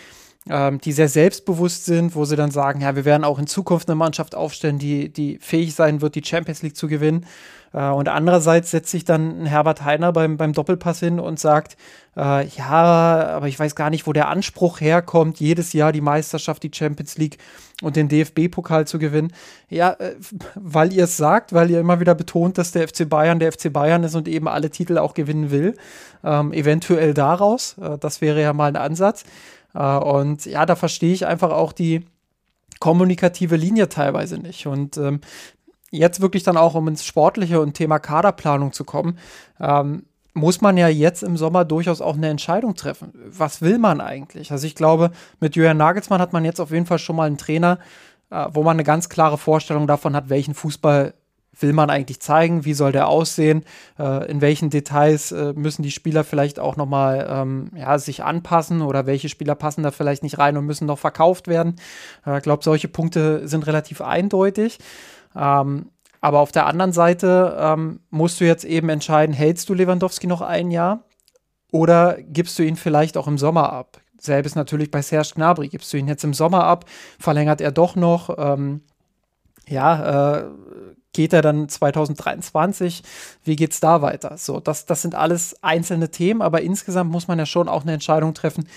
[0.50, 3.90] ähm, die sehr selbstbewusst sind, wo sie dann sagen, ja, wir werden auch in Zukunft
[3.90, 7.26] eine Mannschaft aufstellen, die, die fähig sein wird, die Champions League zu gewinnen.
[7.74, 11.78] Äh, und andererseits setzt sich dann Herbert Heiner beim, beim Doppelpass hin und sagt,
[12.18, 16.64] äh, ja, aber ich weiß gar nicht, wo der Anspruch herkommt, jedes Jahr die Meisterschaft,
[16.64, 17.38] die Champions League
[17.82, 19.34] und den DFB-Pokal zu gewinnen.
[19.70, 20.16] Ja, äh,
[20.56, 23.72] weil ihr es sagt, weil ihr immer wieder betont, dass der FC Bayern der FC
[23.72, 25.76] Bayern ist und eben alle Titel auch gewinnen will.
[26.24, 29.24] Ähm, eventuell daraus, äh, das wäre ja mal ein Ansatz.
[29.74, 32.06] Äh, und ja, da verstehe ich einfach auch die
[32.80, 34.68] kommunikative Linie teilweise nicht.
[34.68, 35.22] Und ähm,
[35.92, 39.18] jetzt wirklich dann auch, um ins Sportliche und Thema Kaderplanung zu kommen,
[39.60, 43.12] ähm, muss man ja jetzt im Sommer durchaus auch eine Entscheidung treffen.
[43.28, 44.52] Was will man eigentlich?
[44.52, 47.38] Also ich glaube, mit Jürgen Nagelsmann hat man jetzt auf jeden Fall schon mal einen
[47.38, 47.80] Trainer,
[48.30, 51.14] äh, wo man eine ganz klare Vorstellung davon hat, welchen Fußball
[51.60, 53.66] will man eigentlich zeigen, wie soll der aussehen,
[54.00, 58.82] äh, in welchen Details äh, müssen die Spieler vielleicht auch nochmal ähm, ja, sich anpassen
[58.82, 61.76] oder welche Spieler passen da vielleicht nicht rein und müssen noch verkauft werden.
[62.26, 64.80] Äh, ich glaube, solche Punkte sind relativ eindeutig.
[65.36, 65.90] Ähm,
[66.22, 70.42] aber auf der anderen Seite ähm, musst du jetzt eben entscheiden, hältst du Lewandowski noch
[70.42, 71.04] ein Jahr
[71.72, 74.00] oder gibst du ihn vielleicht auch im Sommer ab?
[74.20, 75.68] Selbes natürlich bei Serge Gnabry.
[75.68, 76.86] Gibst du ihn jetzt im Sommer ab,
[77.20, 78.36] verlängert er doch noch?
[78.38, 78.82] Ähm,
[79.68, 80.46] ja, äh,
[81.14, 83.02] geht er dann 2023?
[83.44, 84.38] Wie geht es da weiter?
[84.38, 87.94] So, das, das sind alles einzelne Themen, aber insgesamt muss man ja schon auch eine
[87.94, 88.68] Entscheidung treffen.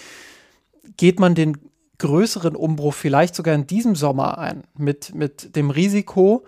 [0.96, 1.58] Geht man den
[1.98, 6.44] größeren Umbruch vielleicht sogar in diesem Sommer ein, mit, mit dem Risiko,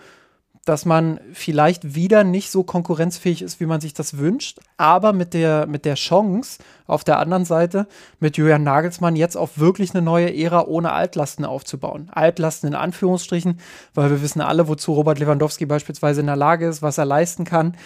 [0.67, 5.33] dass man vielleicht wieder nicht so konkurrenzfähig ist, wie man sich das wünscht, aber mit
[5.33, 7.87] der, mit der Chance auf der anderen Seite
[8.19, 12.11] mit Julian Nagelsmann jetzt auf wirklich eine neue Ära ohne Altlasten aufzubauen.
[12.13, 13.61] Altlasten in Anführungsstrichen,
[13.95, 17.45] weil wir wissen alle, wozu Robert Lewandowski beispielsweise in der Lage ist, was er leisten
[17.45, 17.77] kann.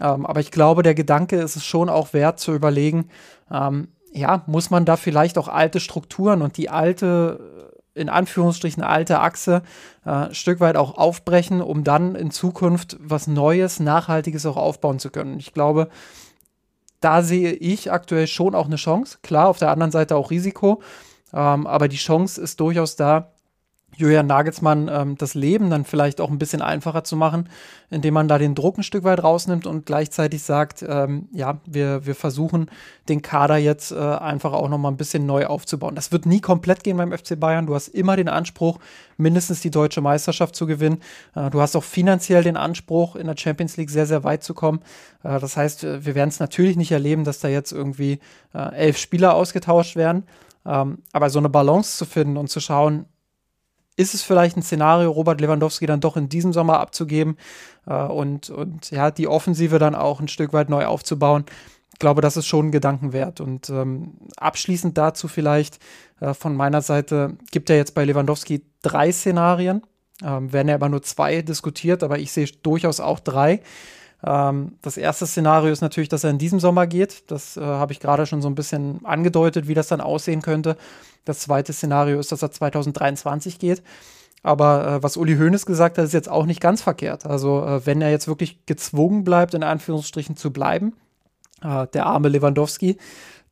[0.00, 3.10] Ähm, aber ich glaube, der Gedanke ist es schon auch wert zu überlegen,
[3.48, 9.20] ähm, ja, muss man da vielleicht auch alte Strukturen und die alte in Anführungsstrichen alte
[9.20, 9.62] Achse
[10.04, 14.98] äh, ein Stück weit auch aufbrechen, um dann in Zukunft was Neues, Nachhaltiges auch aufbauen
[14.98, 15.38] zu können.
[15.38, 15.88] Ich glaube,
[17.00, 19.18] da sehe ich aktuell schon auch eine Chance.
[19.22, 20.82] Klar, auf der anderen Seite auch Risiko,
[21.32, 23.33] ähm, aber die Chance ist durchaus da,
[23.96, 27.48] Julian Nagelsmann ähm, das Leben dann vielleicht auch ein bisschen einfacher zu machen,
[27.90, 32.06] indem man da den Druck ein Stück weit rausnimmt und gleichzeitig sagt, ähm, ja, wir,
[32.06, 32.70] wir versuchen
[33.08, 35.94] den Kader jetzt äh, einfach auch nochmal ein bisschen neu aufzubauen.
[35.94, 37.66] Das wird nie komplett gehen beim FC Bayern.
[37.66, 38.78] Du hast immer den Anspruch,
[39.16, 41.00] mindestens die deutsche Meisterschaft zu gewinnen.
[41.34, 44.54] Äh, du hast auch finanziell den Anspruch, in der Champions League sehr, sehr weit zu
[44.54, 44.80] kommen.
[45.22, 48.18] Äh, das heißt, äh, wir werden es natürlich nicht erleben, dass da jetzt irgendwie
[48.54, 50.24] äh, elf Spieler ausgetauscht werden.
[50.66, 53.04] Ähm, aber so eine Balance zu finden und zu schauen,
[53.96, 57.36] ist es vielleicht ein Szenario, Robert Lewandowski dann doch in diesem Sommer abzugeben
[57.86, 61.44] äh, und, und ja, die Offensive dann auch ein Stück weit neu aufzubauen.
[61.92, 63.40] Ich glaube, das ist schon ein Gedanken wert.
[63.40, 65.78] Und ähm, abschließend dazu vielleicht
[66.20, 69.82] äh, von meiner Seite gibt er jetzt bei Lewandowski drei Szenarien.
[70.22, 73.60] Ähm, werden ja aber nur zwei diskutiert, aber ich sehe durchaus auch drei.
[74.24, 77.30] Ähm, das erste Szenario ist natürlich, dass er in diesem Sommer geht.
[77.30, 80.76] Das äh, habe ich gerade schon so ein bisschen angedeutet, wie das dann aussehen könnte.
[81.24, 83.82] Das zweite Szenario ist, dass er 2023 geht.
[84.42, 87.26] Aber äh, was Uli Hoeneß gesagt hat, ist jetzt auch nicht ganz verkehrt.
[87.26, 90.92] Also äh, wenn er jetzt wirklich gezwungen bleibt, in Anführungsstrichen zu bleiben,
[91.62, 92.98] äh, der arme Lewandowski,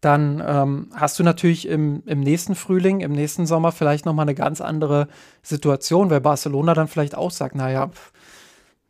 [0.02, 4.34] dann ähm, hast du natürlich im, im nächsten Frühling, im nächsten Sommer vielleicht nochmal eine
[4.34, 5.06] ganz andere
[5.42, 8.12] Situation, weil Barcelona dann vielleicht auch sagt, naja, pff,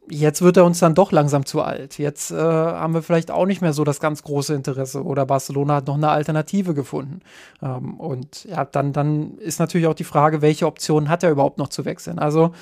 [0.09, 1.99] jetzt wird er uns dann doch langsam zu alt.
[1.99, 5.77] Jetzt äh, haben wir vielleicht auch nicht mehr so das ganz große Interesse oder Barcelona
[5.77, 7.21] hat noch eine Alternative gefunden.
[7.63, 11.59] Ähm, und ja, dann, dann ist natürlich auch die Frage, welche Optionen hat er überhaupt
[11.59, 12.19] noch zu wechseln.
[12.19, 12.53] Also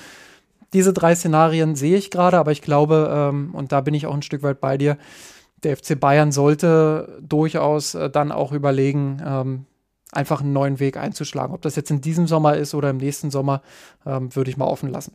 [0.73, 4.13] diese drei Szenarien sehe ich gerade, aber ich glaube, ähm, und da bin ich auch
[4.13, 4.97] ein Stück weit bei dir,
[5.63, 9.65] der FC Bayern sollte durchaus äh, dann auch überlegen, ähm,
[10.11, 11.53] einfach einen neuen Weg einzuschlagen.
[11.53, 13.61] Ob das jetzt in diesem Sommer ist oder im nächsten Sommer,
[14.05, 15.13] ähm, würde ich mal offen lassen.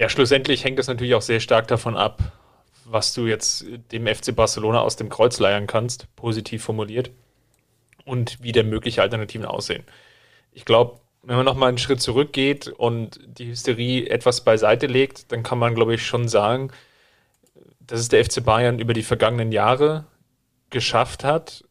[0.00, 2.32] Ja, schlussendlich hängt das natürlich auch sehr stark davon ab,
[2.86, 7.10] was du jetzt dem FC Barcelona aus dem Kreuz leiern kannst, positiv formuliert,
[8.06, 9.84] und wie der mögliche Alternativen aussehen.
[10.52, 15.42] Ich glaube, wenn man nochmal einen Schritt zurückgeht und die Hysterie etwas beiseite legt, dann
[15.42, 16.70] kann man, glaube ich, schon sagen,
[17.80, 20.06] dass es der FC Bayern über die vergangenen Jahre
[20.70, 21.62] geschafft hat,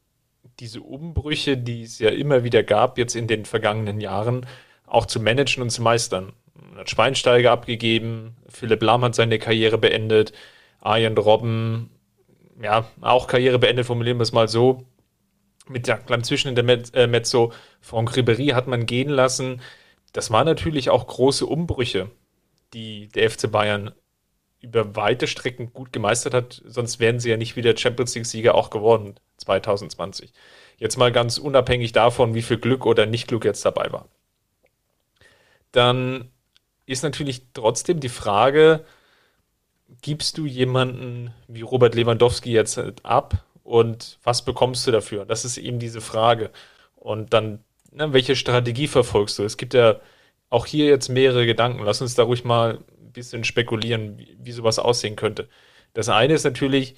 [0.59, 4.45] diese Umbrüche, die es ja immer wieder gab, jetzt in den vergangenen Jahren,
[4.85, 6.33] auch zu managen und zu meistern
[6.77, 10.33] hat Schweinsteiger abgegeben, Philipp Lahm hat seine Karriere beendet,
[10.79, 11.89] Arjen Robben,
[12.61, 14.85] ja, auch Karriere beendet, formulieren wir es mal so.
[15.67, 19.61] Mit der kleinen Zwischen in der Met, äh, Mezzo, Franck Ribéry hat man gehen lassen.
[20.13, 22.09] Das waren natürlich auch große Umbrüche,
[22.73, 23.91] die der FC Bayern
[24.61, 28.69] über weite Strecken gut gemeistert hat, sonst wären sie ja nicht wieder Champions League-Sieger auch
[28.69, 30.33] geworden 2020.
[30.77, 34.09] Jetzt mal ganz unabhängig davon, wie viel Glück oder nicht Glück jetzt dabei war.
[35.71, 36.31] Dann
[36.89, 38.83] ist natürlich trotzdem die Frage,
[40.01, 45.25] gibst du jemanden wie Robert Lewandowski jetzt ab und was bekommst du dafür?
[45.25, 46.49] Das ist eben diese Frage.
[46.95, 49.43] Und dann, ne, welche Strategie verfolgst du?
[49.43, 49.99] Es gibt ja
[50.49, 51.83] auch hier jetzt mehrere Gedanken.
[51.83, 55.47] Lass uns da ruhig mal ein bisschen spekulieren, wie, wie sowas aussehen könnte.
[55.93, 56.95] Das eine ist natürlich,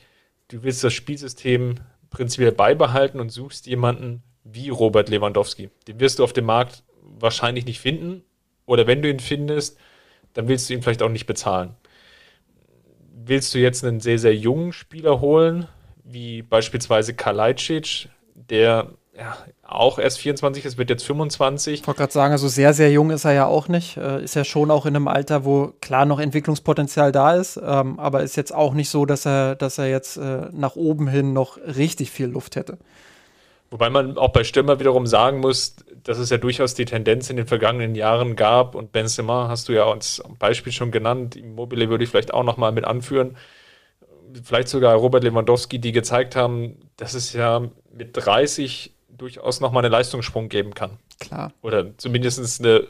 [0.47, 5.69] du willst das Spielsystem prinzipiell beibehalten und suchst jemanden wie Robert Lewandowski.
[5.89, 8.23] Den wirst du auf dem Markt wahrscheinlich nicht finden
[8.65, 9.77] oder wenn du ihn findest,
[10.33, 11.75] dann willst du ihn vielleicht auch nicht bezahlen.
[13.13, 15.67] Willst du jetzt einen sehr, sehr jungen Spieler holen,
[16.03, 21.81] wie beispielsweise Kalajdzic, der ja, auch erst 24 ist, wird jetzt 25.
[21.81, 23.97] Ich wollte gerade sagen, also sehr, sehr jung ist er ja auch nicht.
[23.97, 27.99] Äh, ist ja schon auch in einem Alter, wo klar noch Entwicklungspotenzial da ist, ähm,
[27.99, 31.33] aber ist jetzt auch nicht so, dass er, dass er jetzt äh, nach oben hin
[31.33, 32.77] noch richtig viel Luft hätte.
[33.71, 37.37] Wobei man auch bei Stürmer wiederum sagen muss, dass es ja durchaus die Tendenz in
[37.37, 42.03] den vergangenen Jahren gab und Benzema hast du ja als Beispiel schon genannt, Immobile würde
[42.03, 43.37] ich vielleicht auch nochmal mit anführen,
[44.43, 49.91] vielleicht sogar Robert Lewandowski, die gezeigt haben, dass es ja mit 30 durchaus nochmal einen
[49.91, 50.97] Leistungssprung geben kann.
[51.19, 51.53] Klar.
[51.61, 52.87] Oder zumindest eine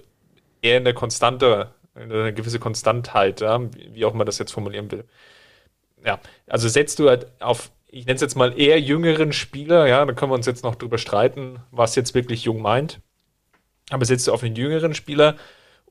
[0.63, 5.05] eher eine konstante, eine gewisse Konstantheit, ja, wie auch man das jetzt formulieren will.
[6.03, 10.03] Ja, also setzt du halt auf ich nenne es jetzt mal eher jüngeren Spieler, ja,
[10.05, 13.01] da können wir uns jetzt noch drüber streiten, was jetzt wirklich jung meint.
[13.89, 15.35] Aber setzt du auf einen jüngeren Spieler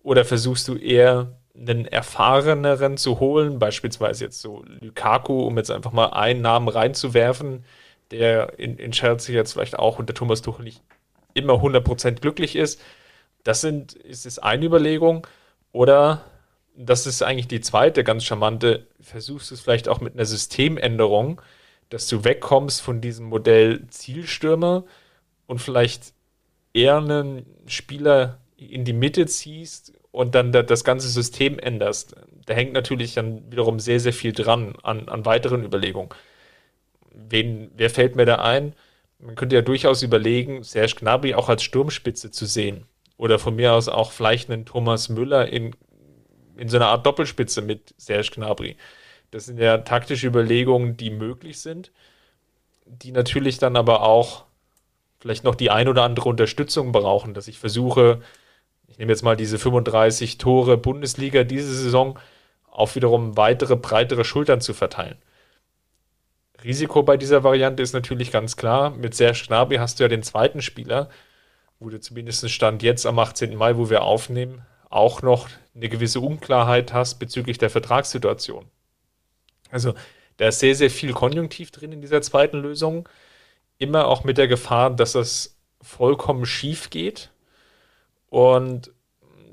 [0.02, 5.92] oder versuchst du eher einen erfahreneren zu holen, beispielsweise jetzt so Lukaku, um jetzt einfach
[5.92, 7.64] mal einen Namen reinzuwerfen,
[8.10, 10.82] der in, in Chelsea jetzt vielleicht auch unter Thomas Tuchel nicht
[11.34, 12.80] immer 100% glücklich ist.
[13.44, 15.26] Das sind, ist es eine Überlegung.
[15.72, 16.24] Oder,
[16.74, 21.42] das ist eigentlich die zweite ganz charmante, versuchst du es vielleicht auch mit einer Systemänderung,
[21.90, 24.84] dass du wegkommst von diesem Modell Zielstürmer
[25.46, 26.14] und vielleicht
[26.72, 32.14] eher einen Spieler in die Mitte ziehst und dann das ganze System änderst.
[32.46, 36.10] Da hängt natürlich dann wiederum sehr, sehr viel dran an, an weiteren Überlegungen.
[37.12, 38.74] Wen, wer fällt mir da ein?
[39.18, 42.86] Man könnte ja durchaus überlegen, Serge Gnabry auch als Sturmspitze zu sehen.
[43.16, 45.76] Oder von mir aus auch vielleicht einen Thomas Müller in,
[46.56, 48.76] in so einer Art Doppelspitze mit Serge Gnabry.
[49.30, 51.92] Das sind ja taktische Überlegungen, die möglich sind,
[52.84, 54.44] die natürlich dann aber auch
[55.20, 58.22] vielleicht noch die ein oder andere Unterstützung brauchen, dass ich versuche,
[58.88, 62.18] ich nehme jetzt mal diese 35 Tore Bundesliga diese Saison,
[62.70, 65.16] auf wiederum weitere, breitere Schultern zu verteilen.
[66.62, 68.90] Risiko bei dieser Variante ist natürlich ganz klar.
[68.90, 71.08] Mit Serge Gnabry hast du ja den zweiten Spieler,
[71.78, 73.56] wo du zumindest Stand jetzt am 18.
[73.56, 78.66] Mai, wo wir aufnehmen, auch noch eine gewisse Unklarheit hast bezüglich der Vertragssituation.
[79.70, 79.94] Also
[80.36, 83.08] da ist sehr, sehr viel Konjunktiv drin in dieser zweiten Lösung.
[83.78, 87.30] Immer auch mit der Gefahr, dass das vollkommen schief geht
[88.28, 88.92] und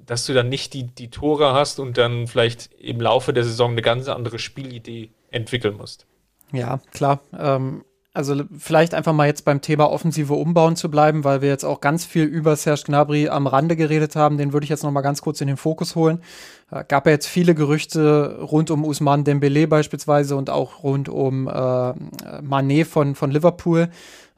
[0.06, 3.71] dass du dann nicht die, die Tore hast und dann vielleicht im Laufe der Saison
[3.71, 6.06] eine ganz andere Spielidee entwickeln musst.
[6.53, 7.19] Ja, klar.
[7.38, 7.84] Ähm,
[8.17, 11.82] also vielleicht einfach mal jetzt beim Thema offensive Umbauen zu bleiben, weil wir jetzt auch
[11.82, 14.39] ganz viel über Serge Gnabry am Rande geredet haben.
[14.39, 16.23] Den würde ich jetzt noch mal ganz kurz in den Fokus holen.
[16.71, 21.47] Äh, gab ja jetzt viele Gerüchte rund um Usman Dembele beispielsweise und auch rund um
[21.47, 21.93] äh,
[22.41, 23.89] Manet von, von Liverpool.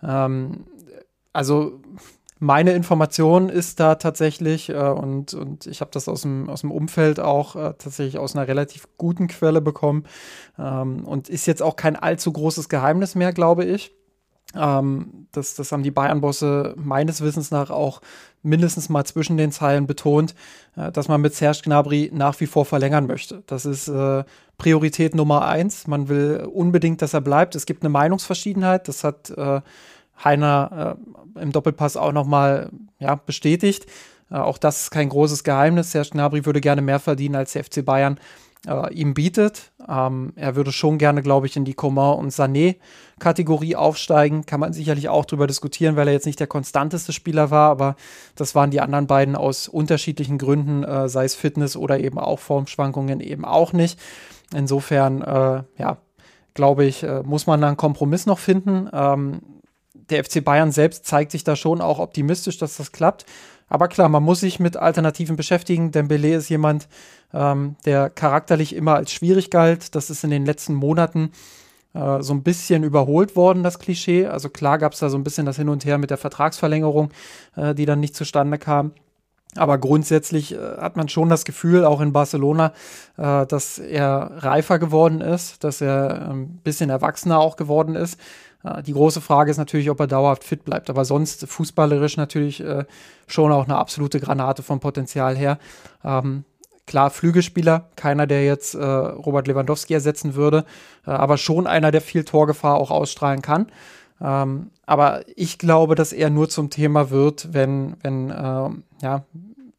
[0.03, 0.65] Ähm,
[1.31, 1.79] also
[2.39, 6.71] meine Information ist da tatsächlich, äh, und, und ich habe das aus dem, aus dem
[6.71, 10.06] Umfeld auch äh, tatsächlich aus einer relativ guten Quelle bekommen
[10.58, 13.93] ähm, und ist jetzt auch kein allzu großes Geheimnis mehr, glaube ich.
[14.56, 18.02] Ähm, das, das haben die Bayern-Bosse meines Wissens nach auch
[18.41, 20.34] mindestens mal zwischen den Zeilen betont,
[20.75, 23.43] äh, dass man mit Serge Gnabry nach wie vor verlängern möchte.
[23.47, 24.23] Das ist äh,
[24.58, 25.88] Priorität Nummer eins.
[25.88, 27.56] Man will unbedingt, dass er bleibt.
[27.56, 28.88] Es gibt eine Meinungsverschiedenheit.
[28.88, 29.62] Das hat äh,
[30.23, 33.86] Heiner äh, im Doppelpass auch nochmal ja, bestätigt.
[34.32, 35.91] Äh, auch das ist kein großes Geheimnis.
[35.91, 38.19] Serge Gnabry würde gerne mehr verdienen, als der FC Bayern
[38.67, 39.71] äh, ihm bietet.
[39.88, 44.45] Ähm, er würde schon gerne, glaube ich, in die Coman und Sané-Kategorie aufsteigen.
[44.45, 47.95] Kann man sicherlich auch drüber diskutieren, weil er jetzt nicht der konstanteste Spieler war, aber
[48.36, 52.39] das waren die anderen beiden aus unterschiedlichen Gründen, äh, sei es Fitness oder eben auch
[52.39, 53.99] Formschwankungen, eben auch nicht.
[54.54, 55.97] Insofern, äh, ja,
[56.54, 58.89] glaube ich, äh, muss man da einen Kompromiss noch finden.
[58.91, 59.41] Ähm,
[60.10, 63.26] der FC Bayern selbst zeigt sich da schon auch optimistisch, dass das klappt.
[63.67, 65.91] Aber klar, man muss sich mit Alternativen beschäftigen.
[65.91, 66.88] Dembele ist jemand,
[67.34, 69.95] ähm, der charakterlich immer als schwierig galt.
[69.95, 71.32] Das ist in den letzten Monaten
[71.93, 74.26] äh, so ein bisschen überholt worden, das Klischee.
[74.26, 77.12] Also klar gab es da so ein bisschen das Hin und Her mit der Vertragsverlängerung,
[77.56, 78.91] äh, die dann nicht zustande kam.
[79.56, 82.74] Aber grundsätzlich äh, hat man schon das Gefühl, auch in Barcelona,
[83.17, 88.19] äh, dass er reifer geworden ist, dass er ein bisschen erwachsener auch geworden ist.
[88.63, 90.89] Äh, die große Frage ist natürlich, ob er dauerhaft fit bleibt.
[90.89, 92.86] Aber sonst fußballerisch natürlich äh,
[93.28, 95.58] schon auch eine absolute Granate vom Potenzial her.
[96.04, 96.43] Ähm,
[96.86, 100.65] klar, Flügelspieler, keiner, der jetzt äh, Robert Lewandowski ersetzen würde,
[101.06, 103.67] äh, aber schon einer, der viel Torgefahr auch ausstrahlen kann.
[104.22, 108.69] Ähm, aber ich glaube, dass er nur zum Thema wird, wenn, wenn äh,
[109.02, 109.24] ja,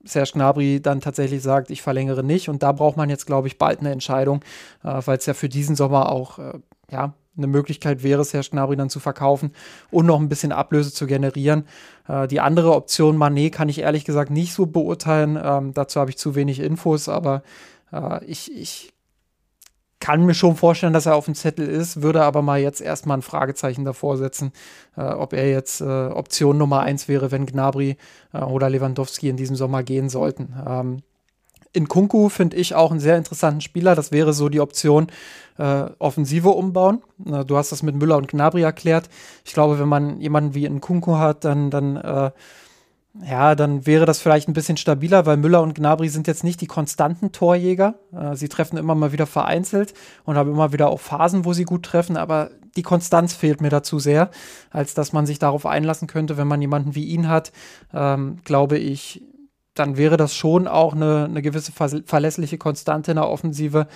[0.04, 2.48] Serge Gnabry dann tatsächlich sagt, ich verlängere nicht.
[2.48, 4.40] Und da braucht man jetzt, glaube ich, bald eine Entscheidung,
[4.82, 6.52] äh, weil es ja für diesen Sommer auch äh,
[6.90, 9.52] ja, eine Möglichkeit wäre, Serge Gnabry dann zu verkaufen
[9.90, 11.64] und noch ein bisschen Ablöse zu generieren.
[12.08, 15.38] Äh, die andere Option, Manet, kann ich ehrlich gesagt nicht so beurteilen.
[15.42, 17.42] Ähm, dazu habe ich zu wenig Infos, aber
[17.92, 18.92] äh, ich, ich
[20.00, 23.18] kann mir schon vorstellen, dass er auf dem Zettel ist, würde aber mal jetzt erstmal
[23.18, 24.52] ein Fragezeichen davor setzen,
[24.96, 27.96] äh, ob er jetzt äh, Option Nummer eins wäre, wenn Gnabry
[28.32, 30.54] äh, oder Lewandowski in diesem Sommer gehen sollten.
[30.66, 31.02] Ähm,
[31.72, 33.94] in Kunku finde ich auch einen sehr interessanten Spieler.
[33.94, 35.06] Das wäre so die Option,
[35.58, 37.02] äh, Offensive umbauen.
[37.18, 39.08] Du hast das mit Müller und Gnabry erklärt.
[39.44, 42.30] Ich glaube, wenn man jemanden wie in Kunku hat, dann, dann äh,
[43.28, 46.60] ja, dann wäre das vielleicht ein bisschen stabiler, weil Müller und Gnabry sind jetzt nicht
[46.60, 47.94] die konstanten Torjäger.
[48.12, 51.64] Äh, sie treffen immer mal wieder vereinzelt und haben immer wieder auch Phasen, wo sie
[51.64, 54.30] gut treffen, aber die Konstanz fehlt mir dazu sehr,
[54.70, 57.52] als dass man sich darauf einlassen könnte, wenn man jemanden wie ihn hat,
[57.92, 59.22] ähm, glaube ich,
[59.80, 63.86] dann wäre das schon auch eine, eine gewisse verlässliche Konstante in der Offensive,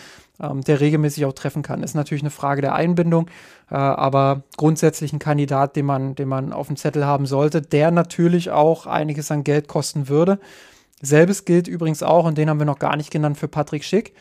[0.40, 1.83] ähm, der regelmäßig auch treffen kann.
[1.83, 3.29] Ist natürlich eine Frage der Einbindung,
[3.70, 7.90] äh, aber grundsätzlich ein Kandidat, den man, den man auf dem Zettel haben sollte, der
[7.90, 10.38] natürlich auch einiges an Geld kosten würde.
[11.03, 14.14] Selbes gilt übrigens auch, und den haben wir noch gar nicht genannt, für Patrick Schick.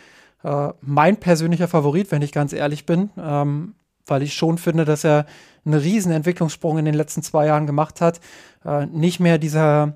[0.43, 5.05] Äh, mein persönlicher Favorit, wenn ich ganz ehrlich bin, ähm, weil ich schon finde, dass
[5.05, 5.25] er
[5.63, 8.19] einen riesen Entwicklungssprung in den letzten zwei Jahren gemacht hat.
[8.65, 9.93] Äh, nicht mehr dieser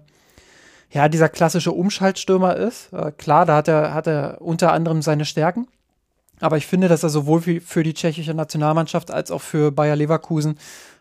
[0.89, 2.93] ja, dieser klassische Umschaltstürmer ist.
[2.93, 5.67] Äh, klar, da hat er, hat er unter anderem seine Stärken.
[6.39, 10.59] Aber ich finde, dass er sowohl für, die tschechische Nationalmannschaft als auch für Bayer Leverkusen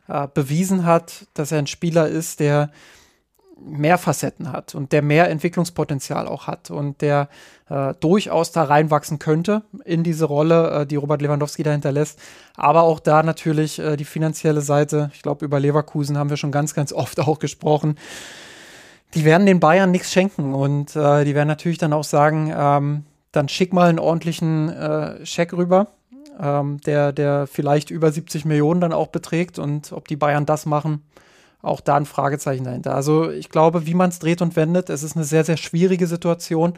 [0.09, 2.71] äh, bewiesen hat, dass er ein Spieler ist, der
[3.59, 7.29] mehr Facetten hat und der mehr Entwicklungspotenzial auch hat und der
[7.71, 12.19] äh, durchaus da reinwachsen könnte in diese Rolle, äh, die Robert Lewandowski da hinterlässt.
[12.57, 15.11] Aber auch da natürlich äh, die finanzielle Seite.
[15.15, 17.97] Ich glaube, über Leverkusen haben wir schon ganz, ganz oft auch gesprochen
[19.17, 23.05] die werden den Bayern nichts schenken und äh, die werden natürlich dann auch sagen, ähm,
[23.33, 25.89] dann schick mal einen ordentlichen äh, Scheck rüber,
[26.39, 30.67] ähm, der, der vielleicht über 70 Millionen dann auch beträgt und ob die Bayern das
[30.67, 31.03] machen,
[31.63, 32.95] auch da ein Fragezeichen dahinter.
[32.95, 36.07] Also ich glaube, wie man es dreht und wendet, es ist eine sehr, sehr schwierige
[36.07, 36.75] Situation.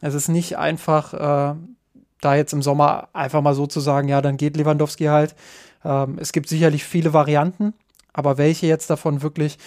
[0.00, 1.56] Es ist nicht einfach, äh,
[2.20, 5.34] da jetzt im Sommer einfach mal so zu sagen, ja, dann geht Lewandowski halt.
[5.84, 7.74] Ähm, es gibt sicherlich viele Varianten,
[8.12, 9.58] aber welche jetzt davon wirklich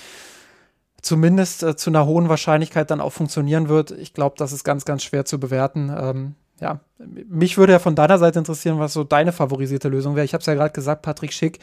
[1.04, 3.92] zumindest äh, zu einer hohen Wahrscheinlichkeit dann auch funktionieren wird.
[3.92, 5.94] Ich glaube, das ist ganz, ganz schwer zu bewerten.
[5.96, 10.26] Ähm, ja, mich würde ja von deiner Seite interessieren, was so deine favorisierte Lösung wäre.
[10.26, 11.60] Ich habe es ja gerade gesagt, Patrick Schick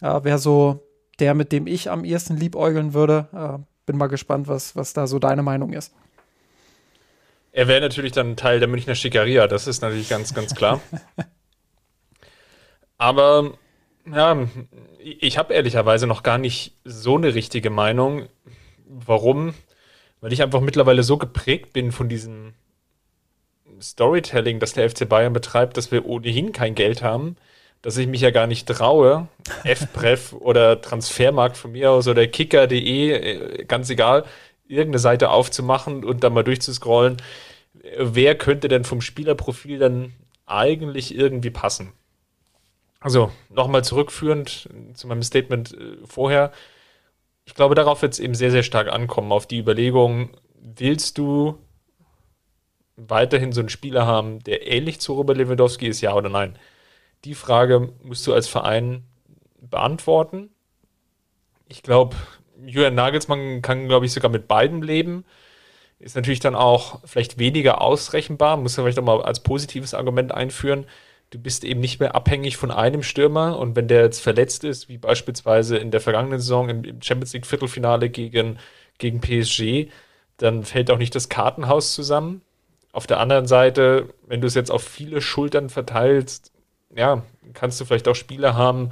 [0.00, 0.86] äh, wäre so
[1.18, 3.28] der, mit dem ich am ehesten liebäugeln würde.
[3.32, 5.92] Äh, bin mal gespannt, was, was da so deine Meinung ist.
[7.52, 10.80] Er wäre natürlich dann Teil der Münchner Schickeria, das ist natürlich ganz, ganz klar.
[12.98, 13.52] Aber
[14.10, 14.46] ja,
[15.00, 18.28] ich habe ehrlicherweise noch gar nicht so eine richtige Meinung.
[18.86, 19.54] Warum?
[20.20, 22.54] Weil ich einfach mittlerweile so geprägt bin von diesem
[23.80, 27.36] Storytelling, das der FC Bayern betreibt, dass wir ohnehin kein Geld haben,
[27.82, 29.28] dass ich mich ja gar nicht traue,
[29.64, 34.24] FPref oder Transfermarkt von mir aus oder kicker.de, äh, ganz egal,
[34.66, 37.18] irgendeine Seite aufzumachen und dann mal durchzuscrollen.
[37.98, 40.12] Wer könnte denn vom Spielerprofil dann
[40.46, 41.92] eigentlich irgendwie passen?
[43.00, 46.52] Also nochmal zurückführend zu meinem Statement äh, vorher.
[47.46, 51.58] Ich glaube, darauf wird es eben sehr, sehr stark ankommen, auf die Überlegung, willst du
[52.96, 56.58] weiterhin so einen Spieler haben, der ähnlich zu Robert Lewandowski ist, ja oder nein?
[57.24, 59.04] Die Frage musst du als Verein
[59.60, 60.50] beantworten.
[61.68, 62.16] Ich glaube,
[62.64, 65.24] Julian Nagelsmann kann, glaube ich, sogar mit beiden leben.
[65.98, 70.32] Ist natürlich dann auch vielleicht weniger ausrechenbar, muss man vielleicht auch mal als positives Argument
[70.32, 70.86] einführen.
[71.30, 74.88] Du bist eben nicht mehr abhängig von einem Stürmer und wenn der jetzt verletzt ist,
[74.88, 78.58] wie beispielsweise in der vergangenen Saison im Champions League Viertelfinale gegen,
[78.98, 79.90] gegen PSG,
[80.36, 82.42] dann fällt auch nicht das Kartenhaus zusammen.
[82.92, 86.52] Auf der anderen Seite, wenn du es jetzt auf viele Schultern verteilst,
[86.96, 87.22] ja,
[87.54, 88.90] kannst du vielleicht auch Spieler haben,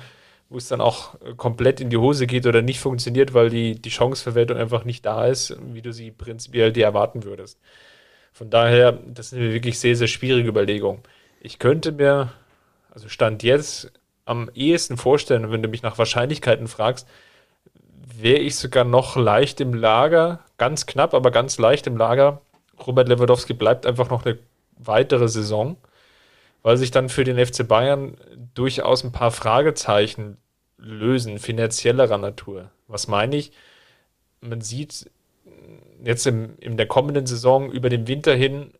[0.48, 3.80] wo es dann auch äh, komplett in die Hose geht oder nicht funktioniert, weil die,
[3.80, 7.58] die Chanceverwertung einfach nicht da ist, wie du sie prinzipiell dir erwarten würdest.
[8.32, 11.02] Von daher, das eine wirklich sehr, sehr schwierige Überlegung.
[11.44, 12.32] Ich könnte mir,
[12.90, 13.92] also Stand jetzt,
[14.24, 17.06] am ehesten vorstellen, wenn du mich nach Wahrscheinlichkeiten fragst,
[18.16, 22.40] wäre ich sogar noch leicht im Lager, ganz knapp, aber ganz leicht im Lager.
[22.86, 24.38] Robert Lewandowski bleibt einfach noch eine
[24.78, 25.76] weitere Saison
[26.64, 28.16] weil sich dann für den FC Bayern
[28.54, 30.38] durchaus ein paar Fragezeichen
[30.78, 32.70] lösen, finanziellerer Natur.
[32.88, 33.52] Was meine ich?
[34.40, 35.10] Man sieht
[36.02, 38.72] jetzt im, in der kommenden Saison über den Winter hin,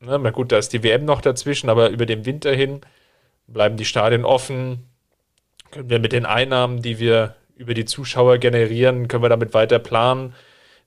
[0.00, 2.80] na gut, da ist die WM noch dazwischen, aber über den Winter hin
[3.46, 4.88] bleiben die Stadien offen,
[5.70, 9.78] können wir mit den Einnahmen, die wir über die Zuschauer generieren, können wir damit weiter
[9.78, 10.34] planen.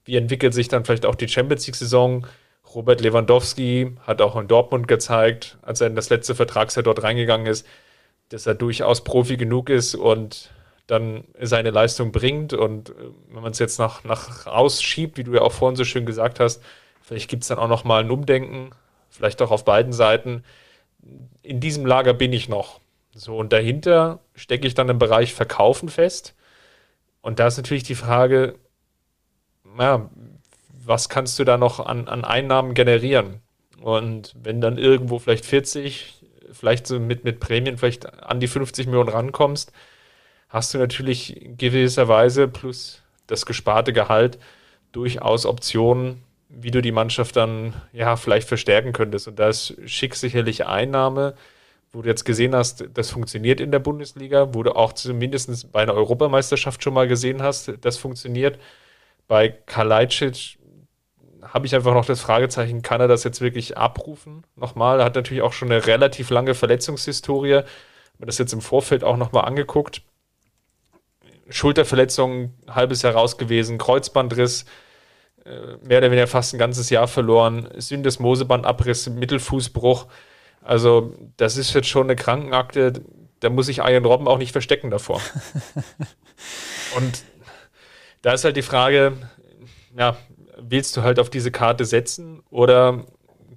[0.06, 2.26] Wie entwickelt sich dann vielleicht auch die Champions League-Saison?
[2.74, 7.48] Robert Lewandowski hat auch in Dortmund gezeigt, als er in das letzte Vertragsjahr dort reingegangen
[7.48, 7.68] ist,
[8.30, 10.52] dass er durchaus Profi genug ist und
[10.88, 12.54] dann seine Leistung bringt.
[12.54, 12.94] Und äh,
[13.30, 16.40] wenn man es jetzt nach, nach rausschiebt, wie du ja auch vorhin so schön gesagt
[16.40, 16.64] hast,
[17.02, 18.72] vielleicht gibt es dann auch noch mal ein Umdenken,
[19.12, 20.44] vielleicht auch auf beiden Seiten.
[21.44, 22.80] In diesem Lager bin ich noch.
[23.14, 26.36] So, und dahinter stecke ich dann im Bereich Verkaufen fest.
[27.22, 28.56] Und da ist natürlich die Frage,
[29.78, 30.10] ja,
[30.86, 33.42] was kannst du da noch an, an Einnahmen generieren?
[33.82, 38.88] Und wenn dann irgendwo vielleicht 40, vielleicht so mit, mit Prämien vielleicht an die 50
[38.88, 39.72] Millionen rankommst,
[40.50, 44.40] hast du natürlich gewisserweise plus das gesparte Gehalt
[44.92, 46.24] durchaus Optionen,
[46.54, 49.28] wie du die Mannschaft dann ja vielleicht verstärken könntest.
[49.28, 51.36] Und da ist schick sicherlich Einnahme,
[51.92, 55.82] wo du jetzt gesehen hast, das funktioniert in der Bundesliga, wo du auch zumindest bei
[55.82, 58.60] einer Europameisterschaft schon mal gesehen hast, das funktioniert.
[59.28, 60.58] Bei Kalajdzic
[61.42, 64.44] habe ich einfach noch das Fragezeichen, kann er das jetzt wirklich abrufen?
[64.56, 67.62] Nochmal, er hat natürlich auch schon eine relativ lange Verletzungshistorie.
[68.20, 70.02] Mir das jetzt im Vorfeld auch nochmal angeguckt.
[71.50, 74.66] Schulterverletzung, halbes Jahr raus gewesen, Kreuzbandriss,
[75.82, 80.08] mehr oder weniger fast ein ganzes Jahr verloren, Syndesmosebandabriss, Mittelfußbruch.
[80.64, 83.02] Also, das ist jetzt schon eine Krankenakte,
[83.40, 85.20] da muss sich Ian Robben auch nicht verstecken davor.
[86.96, 87.24] Und
[88.22, 89.14] da ist halt die Frage,
[89.98, 90.16] ja,
[90.58, 93.06] willst du halt auf diese Karte setzen oder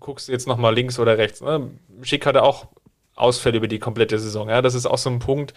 [0.00, 1.42] guckst du jetzt nochmal links oder rechts?
[1.42, 1.70] Ne?
[2.02, 2.68] Schick hatte auch
[3.14, 4.48] Ausfälle über die komplette Saison.
[4.48, 5.52] Ja, das ist auch so ein Punkt,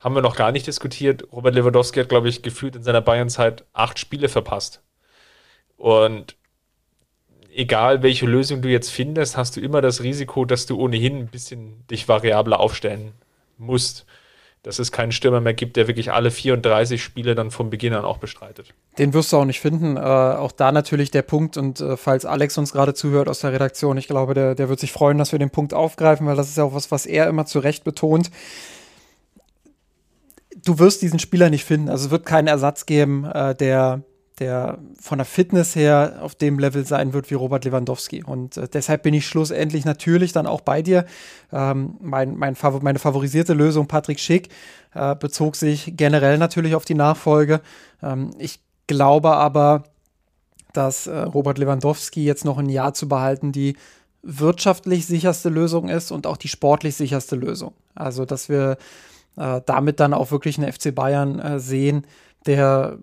[0.00, 1.30] haben wir noch gar nicht diskutiert.
[1.32, 4.82] Robert Lewandowski hat, glaube ich, gefühlt in seiner Bayernzeit acht Spiele verpasst.
[5.80, 6.36] Und
[7.54, 11.26] egal welche Lösung du jetzt findest, hast du immer das Risiko, dass du ohnehin ein
[11.28, 13.12] bisschen dich variabler aufstellen
[13.56, 14.06] musst
[14.62, 18.04] dass es keinen Stürmer mehr gibt, der wirklich alle 34 Spiele dann vom Beginn an
[18.04, 18.74] auch bestreitet.
[18.98, 19.96] Den wirst du auch nicht finden.
[19.96, 23.52] Äh, auch da natürlich der Punkt und äh, falls Alex uns gerade zuhört aus der
[23.52, 26.50] Redaktion, ich glaube, der, der wird sich freuen, dass wir den Punkt aufgreifen, weil das
[26.50, 28.30] ist ja auch was, was er immer zu Recht betont.
[30.62, 31.88] Du wirst diesen Spieler nicht finden.
[31.88, 34.02] Also es wird keinen Ersatz geben, äh, der
[34.40, 38.24] der von der Fitness her auf dem Level sein wird wie Robert Lewandowski.
[38.24, 41.04] Und äh, deshalb bin ich schlussendlich natürlich dann auch bei dir.
[41.52, 44.48] Ähm, mein, mein Favor meine favorisierte Lösung, Patrick Schick,
[44.94, 47.60] äh, bezog sich generell natürlich auf die Nachfolge.
[48.02, 49.84] Ähm, ich glaube aber,
[50.72, 53.76] dass äh, Robert Lewandowski jetzt noch ein Jahr zu behalten die
[54.22, 57.72] wirtschaftlich sicherste Lösung ist und auch die sportlich sicherste Lösung.
[57.94, 58.76] Also, dass wir
[59.36, 62.06] äh, damit dann auch wirklich eine FC Bayern äh, sehen,
[62.46, 62.98] der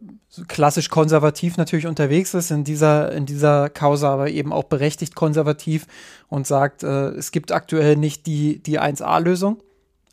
[0.48, 5.88] klassisch konservativ natürlich unterwegs ist, in dieser, in dieser Causa aber eben auch berechtigt konservativ
[6.28, 9.58] und sagt, äh, es gibt aktuell nicht die, die 1A-Lösung.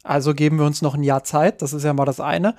[0.02, 1.62] Also geben wir uns noch ein Jahr Zeit.
[1.62, 2.54] Das ist ja mal das eine.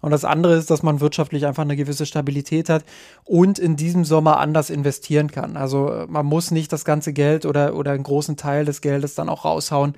[0.00, 2.84] Und das andere ist, dass man wirtschaftlich einfach eine gewisse Stabilität hat
[3.24, 5.56] und in diesem Sommer anders investieren kann.
[5.56, 9.28] Also man muss nicht das ganze Geld oder, oder einen großen Teil des Geldes dann
[9.28, 9.94] auch raushauen,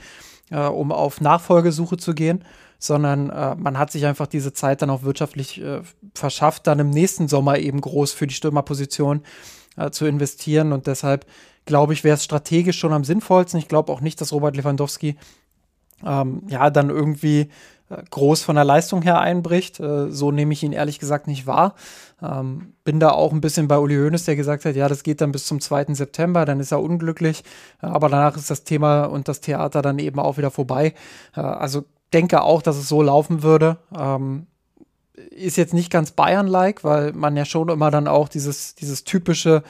[0.51, 2.45] äh, um auf Nachfolgesuche zu gehen,
[2.83, 5.83] sondern äh, man hat sich einfach diese Zeit dann auch wirtschaftlich äh,
[6.15, 9.23] verschafft, dann im nächsten Sommer eben groß für die Stürmerposition
[9.77, 10.73] äh, zu investieren.
[10.73, 11.25] Und deshalb
[11.65, 13.61] glaube ich, wäre es strategisch schon am sinnvollsten.
[13.61, 15.17] Ich glaube auch nicht, dass Robert Lewandowski
[16.05, 17.51] ähm, ja dann irgendwie
[17.89, 19.79] äh, groß von der Leistung her einbricht.
[19.79, 21.77] Äh, so nehme ich ihn ehrlich gesagt nicht wahr.
[22.21, 25.21] Ähm, bin da auch ein bisschen bei Uli Hoeneß, der gesagt hat, ja, das geht
[25.21, 25.95] dann bis zum 2.
[25.95, 27.45] September, dann ist er unglücklich.
[27.81, 30.95] Äh, aber danach ist das Thema und das Theater dann eben auch wieder vorbei.
[31.33, 33.79] Also denke auch, dass es so laufen würde.
[33.97, 34.47] Ähm,
[35.31, 39.63] ist jetzt nicht ganz Bayern-like, weil man ja schon immer dann auch dieses, dieses typische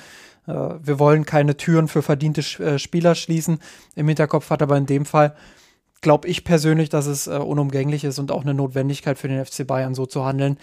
[0.47, 3.61] äh, wir wollen keine Türen für verdiente äh, Spieler schließen
[3.95, 5.37] im Hinterkopf hat, aber in dem Fall
[6.01, 9.67] glaube ich persönlich, dass es äh, unumgänglich ist und auch eine Notwendigkeit für den FC
[9.67, 10.59] Bayern so zu handeln.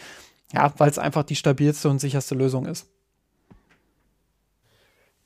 [0.52, 2.88] Ja, weil es einfach die stabilste und sicherste Lösung ist.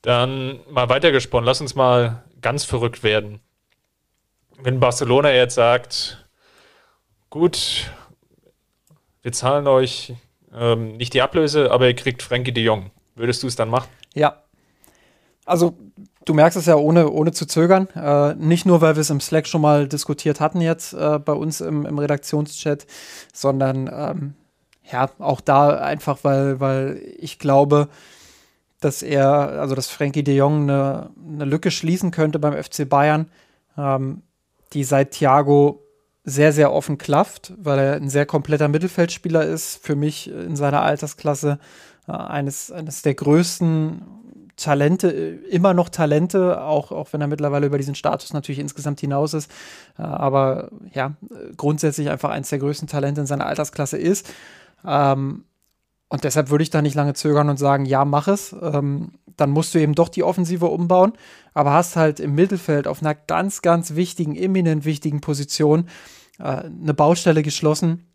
[0.01, 3.39] Dann mal weitergesponnen, lass uns mal ganz verrückt werden.
[4.61, 6.22] Wenn Barcelona jetzt sagt,
[7.33, 7.91] gut,
[9.23, 10.13] wir zahlen euch
[10.53, 12.91] ähm, nicht die Ablöse, aber ihr kriegt Frankie de Jong.
[13.15, 13.89] Würdest du es dann machen?
[14.13, 14.43] Ja.
[15.43, 15.75] Also
[16.25, 17.89] Du merkst es ja ohne, ohne zu zögern.
[17.95, 21.33] Äh, nicht nur, weil wir es im Slack schon mal diskutiert hatten jetzt äh, bei
[21.33, 22.85] uns im, im Redaktionschat,
[23.33, 24.33] sondern ähm,
[24.89, 27.89] ja, auch da einfach, weil, weil ich glaube,
[28.79, 33.29] dass er, also dass Frankie de Jong eine, eine Lücke schließen könnte beim FC Bayern,
[33.77, 34.21] ähm,
[34.71, 35.83] die seit Thiago
[36.23, 39.83] sehr, sehr offen klafft, weil er ein sehr kompletter Mittelfeldspieler ist.
[39.83, 41.59] Für mich in seiner Altersklasse
[42.07, 44.01] äh, eines, eines der größten
[44.55, 49.33] Talente, immer noch Talente, auch, auch wenn er mittlerweile über diesen Status natürlich insgesamt hinaus
[49.33, 49.51] ist.
[49.97, 51.13] Äh, aber ja,
[51.57, 54.31] grundsätzlich einfach eines der größten Talente in seiner Altersklasse ist.
[54.85, 55.45] Ähm,
[56.13, 58.55] und deshalb würde ich da nicht lange zögern und sagen, ja, mach es.
[58.61, 61.13] Ähm, dann musst du eben doch die Offensive umbauen,
[61.55, 65.87] aber hast halt im Mittelfeld auf einer ganz, ganz wichtigen, eminent wichtigen Position
[66.37, 68.05] äh, eine Baustelle geschlossen,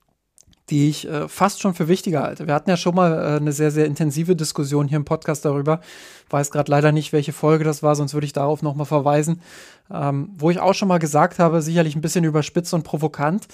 [0.70, 2.46] die ich äh, fast schon für wichtiger halte.
[2.46, 5.80] Wir hatten ja schon mal äh, eine sehr, sehr intensive Diskussion hier im Podcast darüber.
[6.30, 9.42] Weiß gerade leider nicht, welche Folge das war, sonst würde ich darauf nochmal verweisen.
[9.92, 13.49] Ähm, wo ich auch schon mal gesagt habe, sicherlich ein bisschen überspitzt und provokant,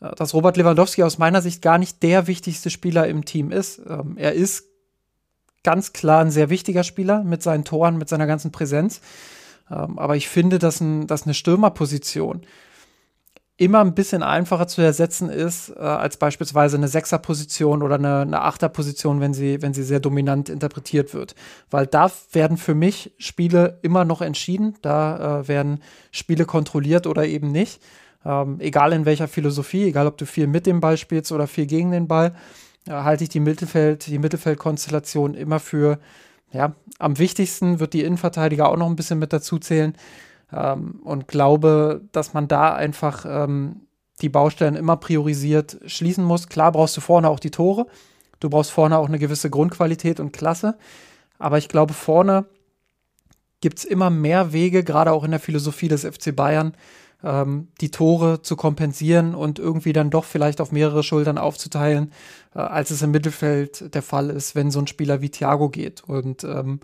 [0.00, 3.80] dass Robert Lewandowski aus meiner Sicht gar nicht der wichtigste Spieler im Team ist.
[3.86, 4.64] Ähm, er ist
[5.62, 9.00] ganz klar ein sehr wichtiger Spieler mit seinen Toren, mit seiner ganzen Präsenz.
[9.70, 12.42] Ähm, aber ich finde, dass, ein, dass eine Stürmerposition
[13.60, 18.40] immer ein bisschen einfacher zu ersetzen ist, äh, als beispielsweise eine Sechserposition oder eine, eine
[18.40, 21.34] Achterposition, wenn sie, wenn sie sehr dominant interpretiert wird.
[21.70, 27.26] Weil da werden für mich Spiele immer noch entschieden, da äh, werden Spiele kontrolliert oder
[27.26, 27.82] eben nicht.
[28.24, 31.66] Ähm, egal in welcher Philosophie, egal ob du viel mit dem Ball spielst oder viel
[31.66, 32.34] gegen den Ball,
[32.86, 35.98] äh, halte ich die Mittelfeld, die Mittelfeldkonstellation immer für
[36.52, 39.94] ja, am wichtigsten wird die Innenverteidiger auch noch ein bisschen mit dazu zählen.
[40.52, 43.82] Ähm, und glaube, dass man da einfach ähm,
[44.20, 46.48] die Baustellen immer priorisiert schließen muss.
[46.48, 47.86] Klar brauchst du vorne auch die Tore.
[48.40, 50.76] Du brauchst vorne auch eine gewisse Grundqualität und Klasse.
[51.38, 52.46] Aber ich glaube, vorne
[53.60, 56.74] gibt es immer mehr Wege, gerade auch in der Philosophie des FC Bayern,
[57.22, 62.12] ähm, die Tore zu kompensieren und irgendwie dann doch vielleicht auf mehrere Schultern aufzuteilen,
[62.54, 66.02] äh, als es im Mittelfeld der Fall ist, wenn so ein Spieler wie Thiago geht.
[66.04, 66.80] Und ähm,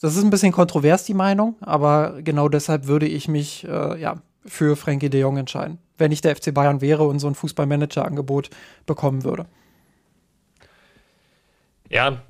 [0.00, 4.22] das ist ein bisschen kontrovers, die Meinung, aber genau deshalb würde ich mich äh, ja,
[4.44, 8.50] für Frankie de Jong entscheiden, wenn ich der FC Bayern wäre und so ein Fußballmanager-Angebot
[8.86, 9.46] bekommen würde.
[11.90, 12.22] Ja,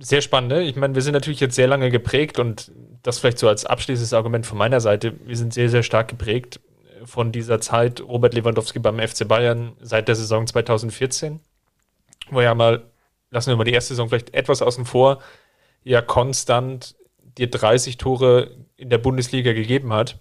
[0.00, 0.50] sehr spannend.
[0.50, 0.62] Ne?
[0.62, 2.72] Ich meine, wir sind natürlich jetzt sehr lange geprägt und
[3.02, 5.14] das vielleicht so als abschließendes Argument von meiner Seite.
[5.26, 6.60] Wir sind sehr, sehr stark geprägt
[7.04, 11.40] von dieser Zeit Robert Lewandowski beim FC Bayern seit der Saison 2014,
[12.30, 12.84] wo ja mal,
[13.30, 15.22] lassen wir mal die erste Saison vielleicht etwas außen vor,
[15.84, 16.96] ja konstant
[17.38, 20.18] dir 30 Tore in der Bundesliga gegeben hat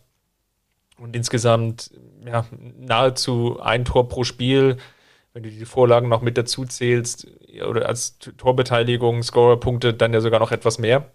[0.97, 1.91] und insgesamt
[2.25, 4.77] ja, nahezu ein Tor pro Spiel,
[5.33, 7.27] wenn du die Vorlagen noch mit dazu zählst
[7.67, 11.11] oder als Torbeteiligung, Scorerpunkte, dann ja sogar noch etwas mehr,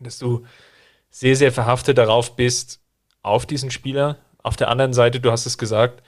[0.00, 0.44] dass du
[1.10, 2.80] sehr, sehr verhaftet darauf bist,
[3.22, 4.18] auf diesen Spieler.
[4.44, 6.04] Auf der anderen Seite, du hast es gesagt,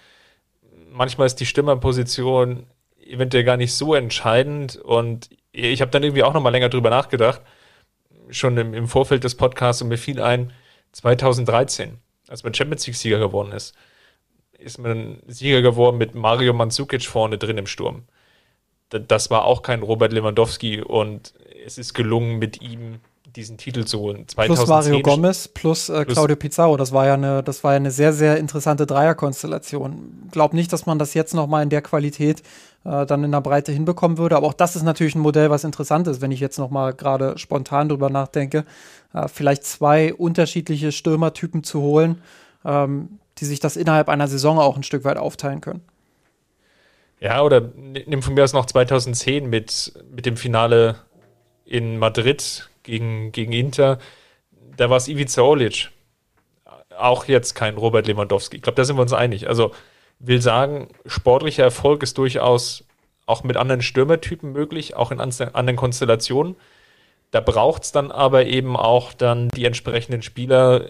[0.92, 2.68] manchmal ist die Stimmerposition
[3.04, 6.90] eventuell gar nicht so entscheidend und ich habe dann irgendwie auch noch mal länger drüber
[6.90, 7.42] nachgedacht
[8.30, 10.52] schon im, im Vorfeld des Podcasts und mir fiel ein,
[10.92, 13.74] 2013, als man Champions League-Sieger geworden ist,
[14.58, 18.04] ist man Sieger geworden mit Mario Mandzukic vorne drin im Sturm.
[18.88, 21.34] Das war auch kein Robert Lewandowski und
[21.64, 23.00] es ist gelungen, mit ihm
[23.36, 24.26] diesen Titel zu holen.
[24.26, 26.76] 2010 plus Mario Gomez plus, äh, Claudio Pizarro.
[26.76, 30.28] Das war ja eine, das war ja eine sehr, sehr interessante Dreierkonstellation.
[30.30, 32.42] Glaub nicht, dass man das jetzt noch mal in der Qualität
[32.84, 34.36] äh, dann in der Breite hinbekommen würde.
[34.36, 36.94] Aber auch das ist natürlich ein Modell, was interessant ist, wenn ich jetzt noch mal
[36.94, 38.64] gerade spontan drüber nachdenke.
[39.12, 42.22] Äh, vielleicht zwei unterschiedliche Stürmertypen zu holen,
[42.64, 45.82] ähm, die sich das innerhalb einer Saison auch ein Stück weit aufteilen können.
[47.20, 50.96] Ja, oder nimm von mir aus noch 2010 mit, mit dem Finale
[51.64, 53.98] in Madrid gegen, gegen Inter.
[54.76, 55.90] Da war es Ivica Olic.
[56.98, 58.56] Auch jetzt kein Robert Lewandowski.
[58.56, 59.48] Ich glaube, da sind wir uns einig.
[59.48, 59.72] Also
[60.18, 62.84] will sagen, sportlicher Erfolg ist durchaus
[63.26, 66.56] auch mit anderen Stürmertypen möglich, auch in anderen Konstellationen.
[67.32, 70.88] Da braucht es dann aber eben auch dann die entsprechenden Spieler,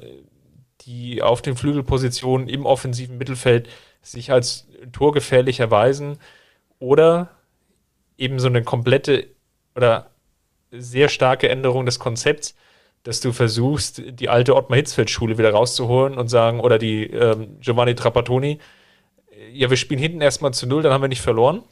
[0.83, 3.69] die auf den Flügelpositionen im offensiven Mittelfeld
[4.03, 6.19] sich als torgefährlich erweisen
[6.79, 7.31] oder
[8.19, 9.27] eben so eine komplette
[9.75, 10.11] oder
[10.71, 12.55] sehr starke Änderung des Konzepts,
[13.03, 17.95] dass du versuchst, die alte Ottmar Hitzfeld-Schule wieder rauszuholen und sagen, oder die ähm, Giovanni
[17.95, 18.59] Trapattoni,
[19.53, 21.63] ja, wir spielen hinten erstmal zu null, dann haben wir nicht verloren.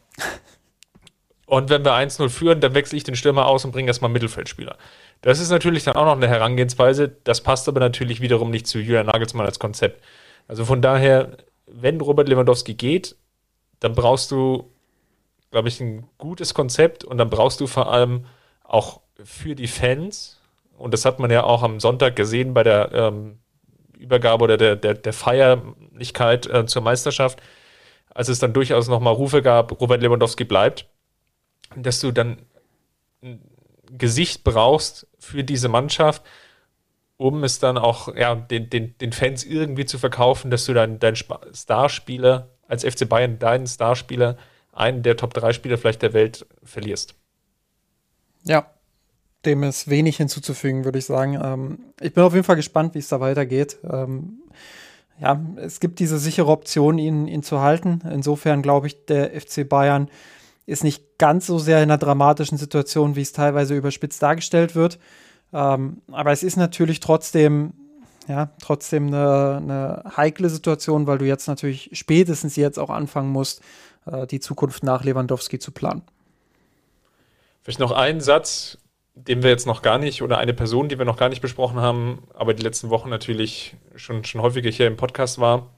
[1.46, 4.76] Und wenn wir 1-0 führen, dann wechsle ich den Stürmer aus und bringe erstmal Mittelfeldspieler.
[5.20, 7.16] Das ist natürlich dann auch noch eine Herangehensweise.
[7.24, 10.02] Das passt aber natürlich wiederum nicht zu Julian Nagelsmann als Konzept.
[10.48, 11.36] Also von daher,
[11.66, 13.16] wenn Robert Lewandowski geht,
[13.80, 14.70] dann brauchst du,
[15.50, 18.24] glaube ich, ein gutes Konzept und dann brauchst du vor allem
[18.64, 20.40] auch für die Fans,
[20.76, 23.38] und das hat man ja auch am Sonntag gesehen bei der ähm,
[23.96, 27.40] Übergabe oder der, der, der Feierlichkeit äh, zur Meisterschaft,
[28.12, 30.88] als es dann durchaus nochmal Rufe gab, Robert Lewandowski bleibt,
[31.76, 32.38] dass du dann
[33.22, 33.40] ein
[33.90, 36.22] Gesicht brauchst für diese Mannschaft,
[37.16, 40.98] um es dann auch ja, den, den, den Fans irgendwie zu verkaufen, dass du dann
[40.98, 44.36] deinen Starspieler als FC Bayern, deinen Starspieler,
[44.72, 47.14] einen der Top 3 Spieler vielleicht der Welt verlierst.
[48.44, 48.66] Ja,
[49.44, 51.38] dem ist wenig hinzuzufügen, würde ich sagen.
[51.42, 53.78] Ähm, ich bin auf jeden Fall gespannt, wie es da weitergeht.
[53.90, 54.42] Ähm,
[55.20, 58.00] ja, es gibt diese sichere Option, ihn, ihn zu halten.
[58.10, 60.08] Insofern glaube ich, der FC Bayern
[60.66, 64.98] ist nicht ganz so sehr in einer dramatischen Situation, wie es teilweise überspitzt dargestellt wird.
[65.52, 67.74] Ähm, aber es ist natürlich trotzdem,
[68.26, 73.60] ja, trotzdem eine, eine, heikle Situation, weil du jetzt natürlich spätestens jetzt auch anfangen musst,
[74.06, 76.02] äh, die Zukunft nach Lewandowski zu planen.
[77.64, 78.76] Vielleicht noch einen Satz,
[79.14, 81.80] den wir jetzt noch gar nicht, oder eine Person, die wir noch gar nicht besprochen
[81.80, 85.70] haben, aber die letzten Wochen natürlich schon, schon häufiger hier im Podcast war.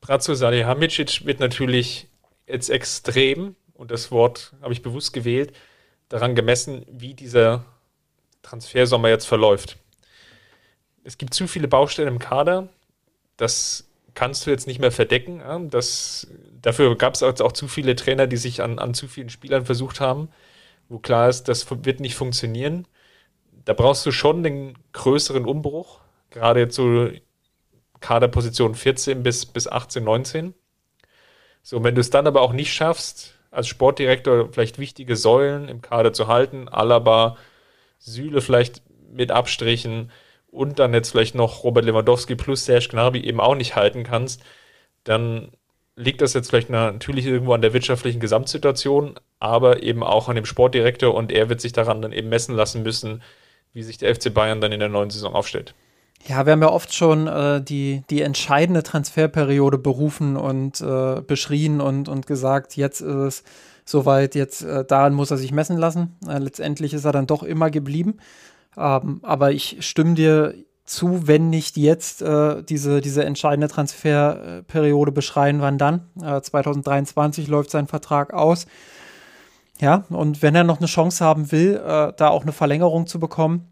[0.00, 2.08] Bratzo Salihamidzic wird natürlich
[2.48, 5.52] jetzt extrem, und das Wort habe ich bewusst gewählt,
[6.08, 7.64] daran gemessen, wie dieser
[8.42, 9.76] Transfersommer jetzt verläuft.
[11.04, 12.68] Es gibt zu viele Baustellen im Kader,
[13.36, 13.87] das
[14.18, 15.68] kannst du jetzt nicht mehr verdecken.
[15.70, 16.26] Das,
[16.60, 20.00] dafür gab es auch zu viele Trainer, die sich an, an zu vielen Spielern versucht
[20.00, 20.28] haben
[20.88, 22.86] wo klar ist, das wird nicht funktionieren.
[23.64, 26.00] Da brauchst du schon den größeren Umbruch,
[26.30, 27.10] gerade so
[28.00, 30.54] Kaderposition 14 bis, bis 18, 19.
[31.62, 35.82] So, wenn du es dann aber auch nicht schaffst, als Sportdirektor vielleicht wichtige Säulen im
[35.82, 37.36] Kader zu halten, Alaba,
[37.98, 40.10] Süle vielleicht mit Abstrichen
[40.50, 44.42] und dann jetzt vielleicht noch Robert Lewandowski plus Serge Gnabry eben auch nicht halten kannst,
[45.04, 45.50] dann
[45.96, 50.44] liegt das jetzt vielleicht natürlich irgendwo an der wirtschaftlichen Gesamtsituation, aber eben auch an dem
[50.44, 53.22] Sportdirektor und er wird sich daran dann eben messen lassen müssen,
[53.72, 55.74] wie sich der FC Bayern dann in der neuen Saison aufstellt.
[56.26, 61.80] Ja, wir haben ja oft schon äh, die, die entscheidende Transferperiode berufen und äh, beschrien
[61.80, 63.44] und, und gesagt, jetzt ist es
[63.84, 66.16] soweit, jetzt äh, daran muss er sich messen lassen.
[66.28, 68.18] Äh, letztendlich ist er dann doch immer geblieben.
[68.78, 70.54] Ähm, aber ich stimme dir
[70.84, 76.08] zu, wenn nicht jetzt äh, diese, diese entscheidende Transferperiode beschreien, wann dann?
[76.22, 78.66] Äh, 2023 läuft sein Vertrag aus.
[79.80, 83.20] Ja, und wenn er noch eine Chance haben will, äh, da auch eine Verlängerung zu
[83.20, 83.68] bekommen,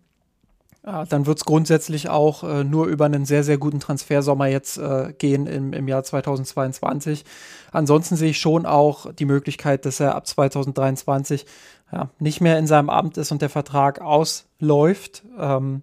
[0.86, 4.78] äh, dann wird es grundsätzlich auch äh, nur über einen sehr, sehr guten Transfersommer jetzt
[4.78, 7.24] äh, gehen im, im Jahr 2022.
[7.72, 11.44] Ansonsten sehe ich schon auch die Möglichkeit, dass er ab 2023
[11.92, 15.24] ja, nicht mehr in seinem Amt ist und der Vertrag ausläuft.
[15.38, 15.82] Ähm,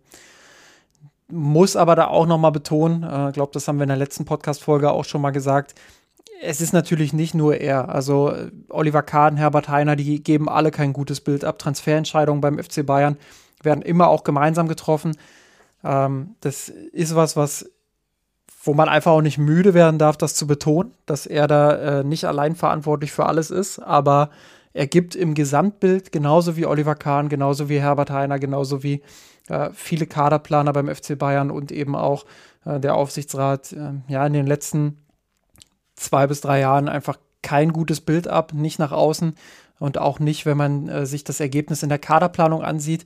[1.30, 4.26] muss aber da auch nochmal betonen, ich äh, glaube, das haben wir in der letzten
[4.26, 5.74] Podcast-Folge auch schon mal gesagt,
[6.42, 7.90] es ist natürlich nicht nur er.
[7.90, 11.58] Also äh, Oliver Kahn, Herbert Heiner, die geben alle kein gutes Bild ab.
[11.58, 13.18] Transferentscheidungen beim FC Bayern
[13.62, 15.18] werden immer auch gemeinsam getroffen.
[15.84, 17.66] Ähm, das ist was, was
[18.66, 22.04] wo man einfach auch nicht müde werden darf, das zu betonen, dass er da äh,
[22.06, 24.30] nicht allein verantwortlich für alles ist, aber
[24.74, 29.02] er gibt im Gesamtbild genauso wie Oliver Kahn, genauso wie Herbert Heiner, genauso wie
[29.48, 32.26] äh, viele Kaderplaner beim FC Bayern und eben auch
[32.66, 35.04] äh, der Aufsichtsrat äh, ja in den letzten
[35.96, 39.36] zwei bis drei Jahren einfach kein gutes Bild ab, nicht nach außen
[39.80, 43.06] und auch nicht, wenn man äh, sich das Ergebnis in der Kaderplanung ansieht.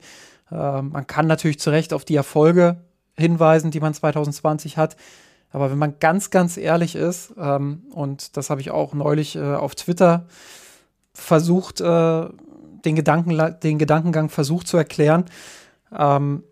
[0.50, 2.84] Äh, man kann natürlich zu Recht auf die Erfolge
[3.16, 4.96] hinweisen, die man 2020 hat.
[5.50, 9.54] Aber wenn man ganz, ganz ehrlich ist, ähm, und das habe ich auch neulich äh,
[9.54, 10.26] auf Twitter
[11.18, 12.28] versucht, äh,
[12.84, 15.24] den, Gedanken, den Gedankengang versucht zu erklären,
[15.96, 16.44] ähm,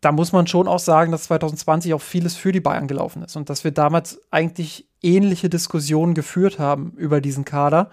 [0.00, 3.36] da muss man schon auch sagen, dass 2020 auch vieles für die Bayern gelaufen ist
[3.36, 7.90] und dass wir damals eigentlich ähnliche Diskussionen geführt haben über diesen Kader.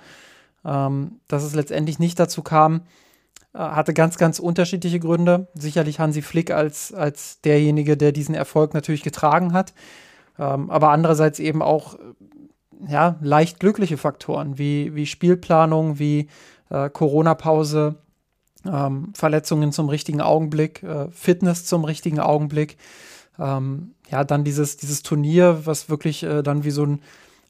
[0.65, 2.83] Ähm, dass es letztendlich nicht dazu kam,
[3.53, 5.47] äh, hatte ganz, ganz unterschiedliche Gründe.
[5.55, 9.73] Sicherlich Hansi Flick als, als derjenige, der diesen Erfolg natürlich getragen hat.
[10.39, 11.97] Ähm, aber andererseits eben auch
[12.87, 16.27] ja, leicht glückliche Faktoren wie, wie Spielplanung, wie
[16.69, 17.95] äh, Corona-Pause,
[18.65, 22.77] ähm, Verletzungen zum richtigen Augenblick, äh, Fitness zum richtigen Augenblick.
[23.39, 27.01] Ähm, ja, dann dieses, dieses Turnier, was wirklich äh, dann wie so ein,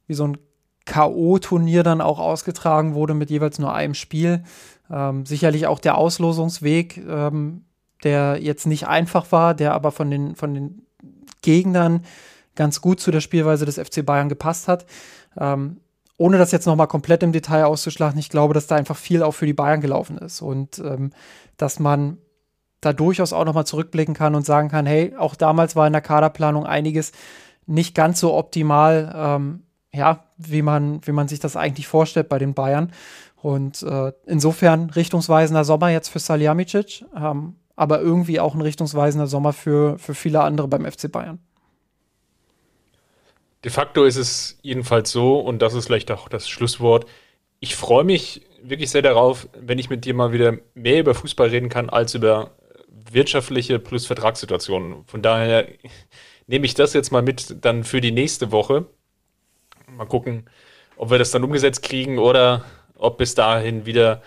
[0.10, 0.38] so ein
[0.86, 4.44] K.O.-Turnier dann auch ausgetragen wurde mit jeweils nur einem Spiel.
[4.92, 7.66] Ähm, sicherlich auch der Auslosungsweg, ähm,
[8.04, 10.86] der jetzt nicht einfach war, der aber von den, von den
[11.42, 12.04] Gegnern
[12.56, 14.86] ganz gut zu der Spielweise des FC Bayern gepasst hat.
[15.38, 15.78] Ähm,
[16.18, 19.32] ohne das jetzt nochmal komplett im Detail auszuschlagen, ich glaube, dass da einfach viel auch
[19.32, 21.12] für die Bayern gelaufen ist und ähm,
[21.58, 22.18] dass man
[22.82, 26.02] da durchaus auch nochmal zurückblicken kann und sagen kann, hey, auch damals war in der
[26.02, 27.12] Kaderplanung einiges
[27.66, 29.64] nicht ganz so optimal, ähm,
[29.94, 32.92] ja, wie man, wie man sich das eigentlich vorstellt bei den Bayern.
[33.42, 39.54] Und äh, insofern richtungsweisender Sommer jetzt für Salihamidzic, ähm, aber irgendwie auch ein richtungsweisender Sommer
[39.54, 41.40] für, für viele andere beim FC Bayern.
[43.64, 47.06] De facto ist es jedenfalls so, und das ist vielleicht auch das Schlusswort.
[47.60, 51.50] Ich freue mich wirklich sehr darauf, wenn ich mit dir mal wieder mehr über Fußball
[51.50, 52.52] reden kann als über
[53.12, 55.06] wirtschaftliche plus Vertragssituationen.
[55.06, 55.68] Von daher
[56.48, 58.86] nehme ich das jetzt mal mit dann für die nächste Woche.
[59.88, 60.50] Mal gucken,
[60.98, 64.22] ob wir das dann umgesetzt kriegen oder ob bis dahin wieder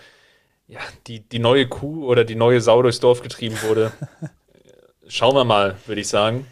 [0.67, 3.91] ja, die, die neue Kuh oder die neue Sau durchs Dorf getrieben wurde.
[5.07, 6.45] Schauen wir mal, würde ich sagen.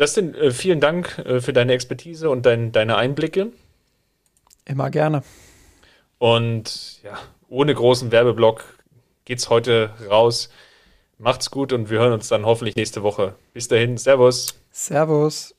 [0.00, 3.48] Justin, äh, vielen Dank äh, für deine Expertise und dein, deine Einblicke.
[4.64, 5.22] Immer gerne.
[6.16, 7.18] Und ja,
[7.50, 8.64] ohne großen Werbeblock
[9.26, 10.48] geht's heute raus.
[11.18, 13.34] Macht's gut und wir hören uns dann hoffentlich nächste Woche.
[13.52, 14.54] Bis dahin, Servus.
[14.70, 15.54] Servus.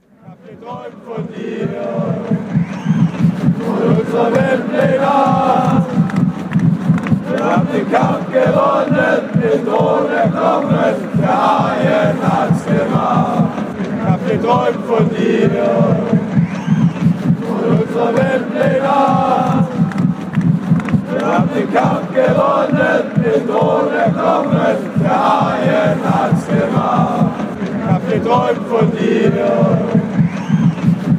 [0.00, 1.68] Ich hab geträumt von dir,
[3.66, 4.98] von unserer Weltpläne.
[7.30, 13.57] Wir haben den Kampf gewonnen, den Thron erkommen, der Haien hat's gemacht.
[14.28, 15.50] Hab geträumt von dir,
[17.40, 18.98] von unserer Weltpläne.
[21.10, 27.30] Wir haben den Kampf gewonnen, den Thron erkommen, der Haien hat's gemacht.
[27.62, 29.32] Ich hab geträumt von dir,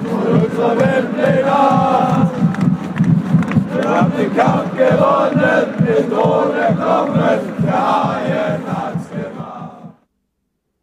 [0.03, 1.59] von unserer Weltpläne.
[3.73, 8.78] Wir haben den Kampf gewonnen, den Thron erkommen, der Haien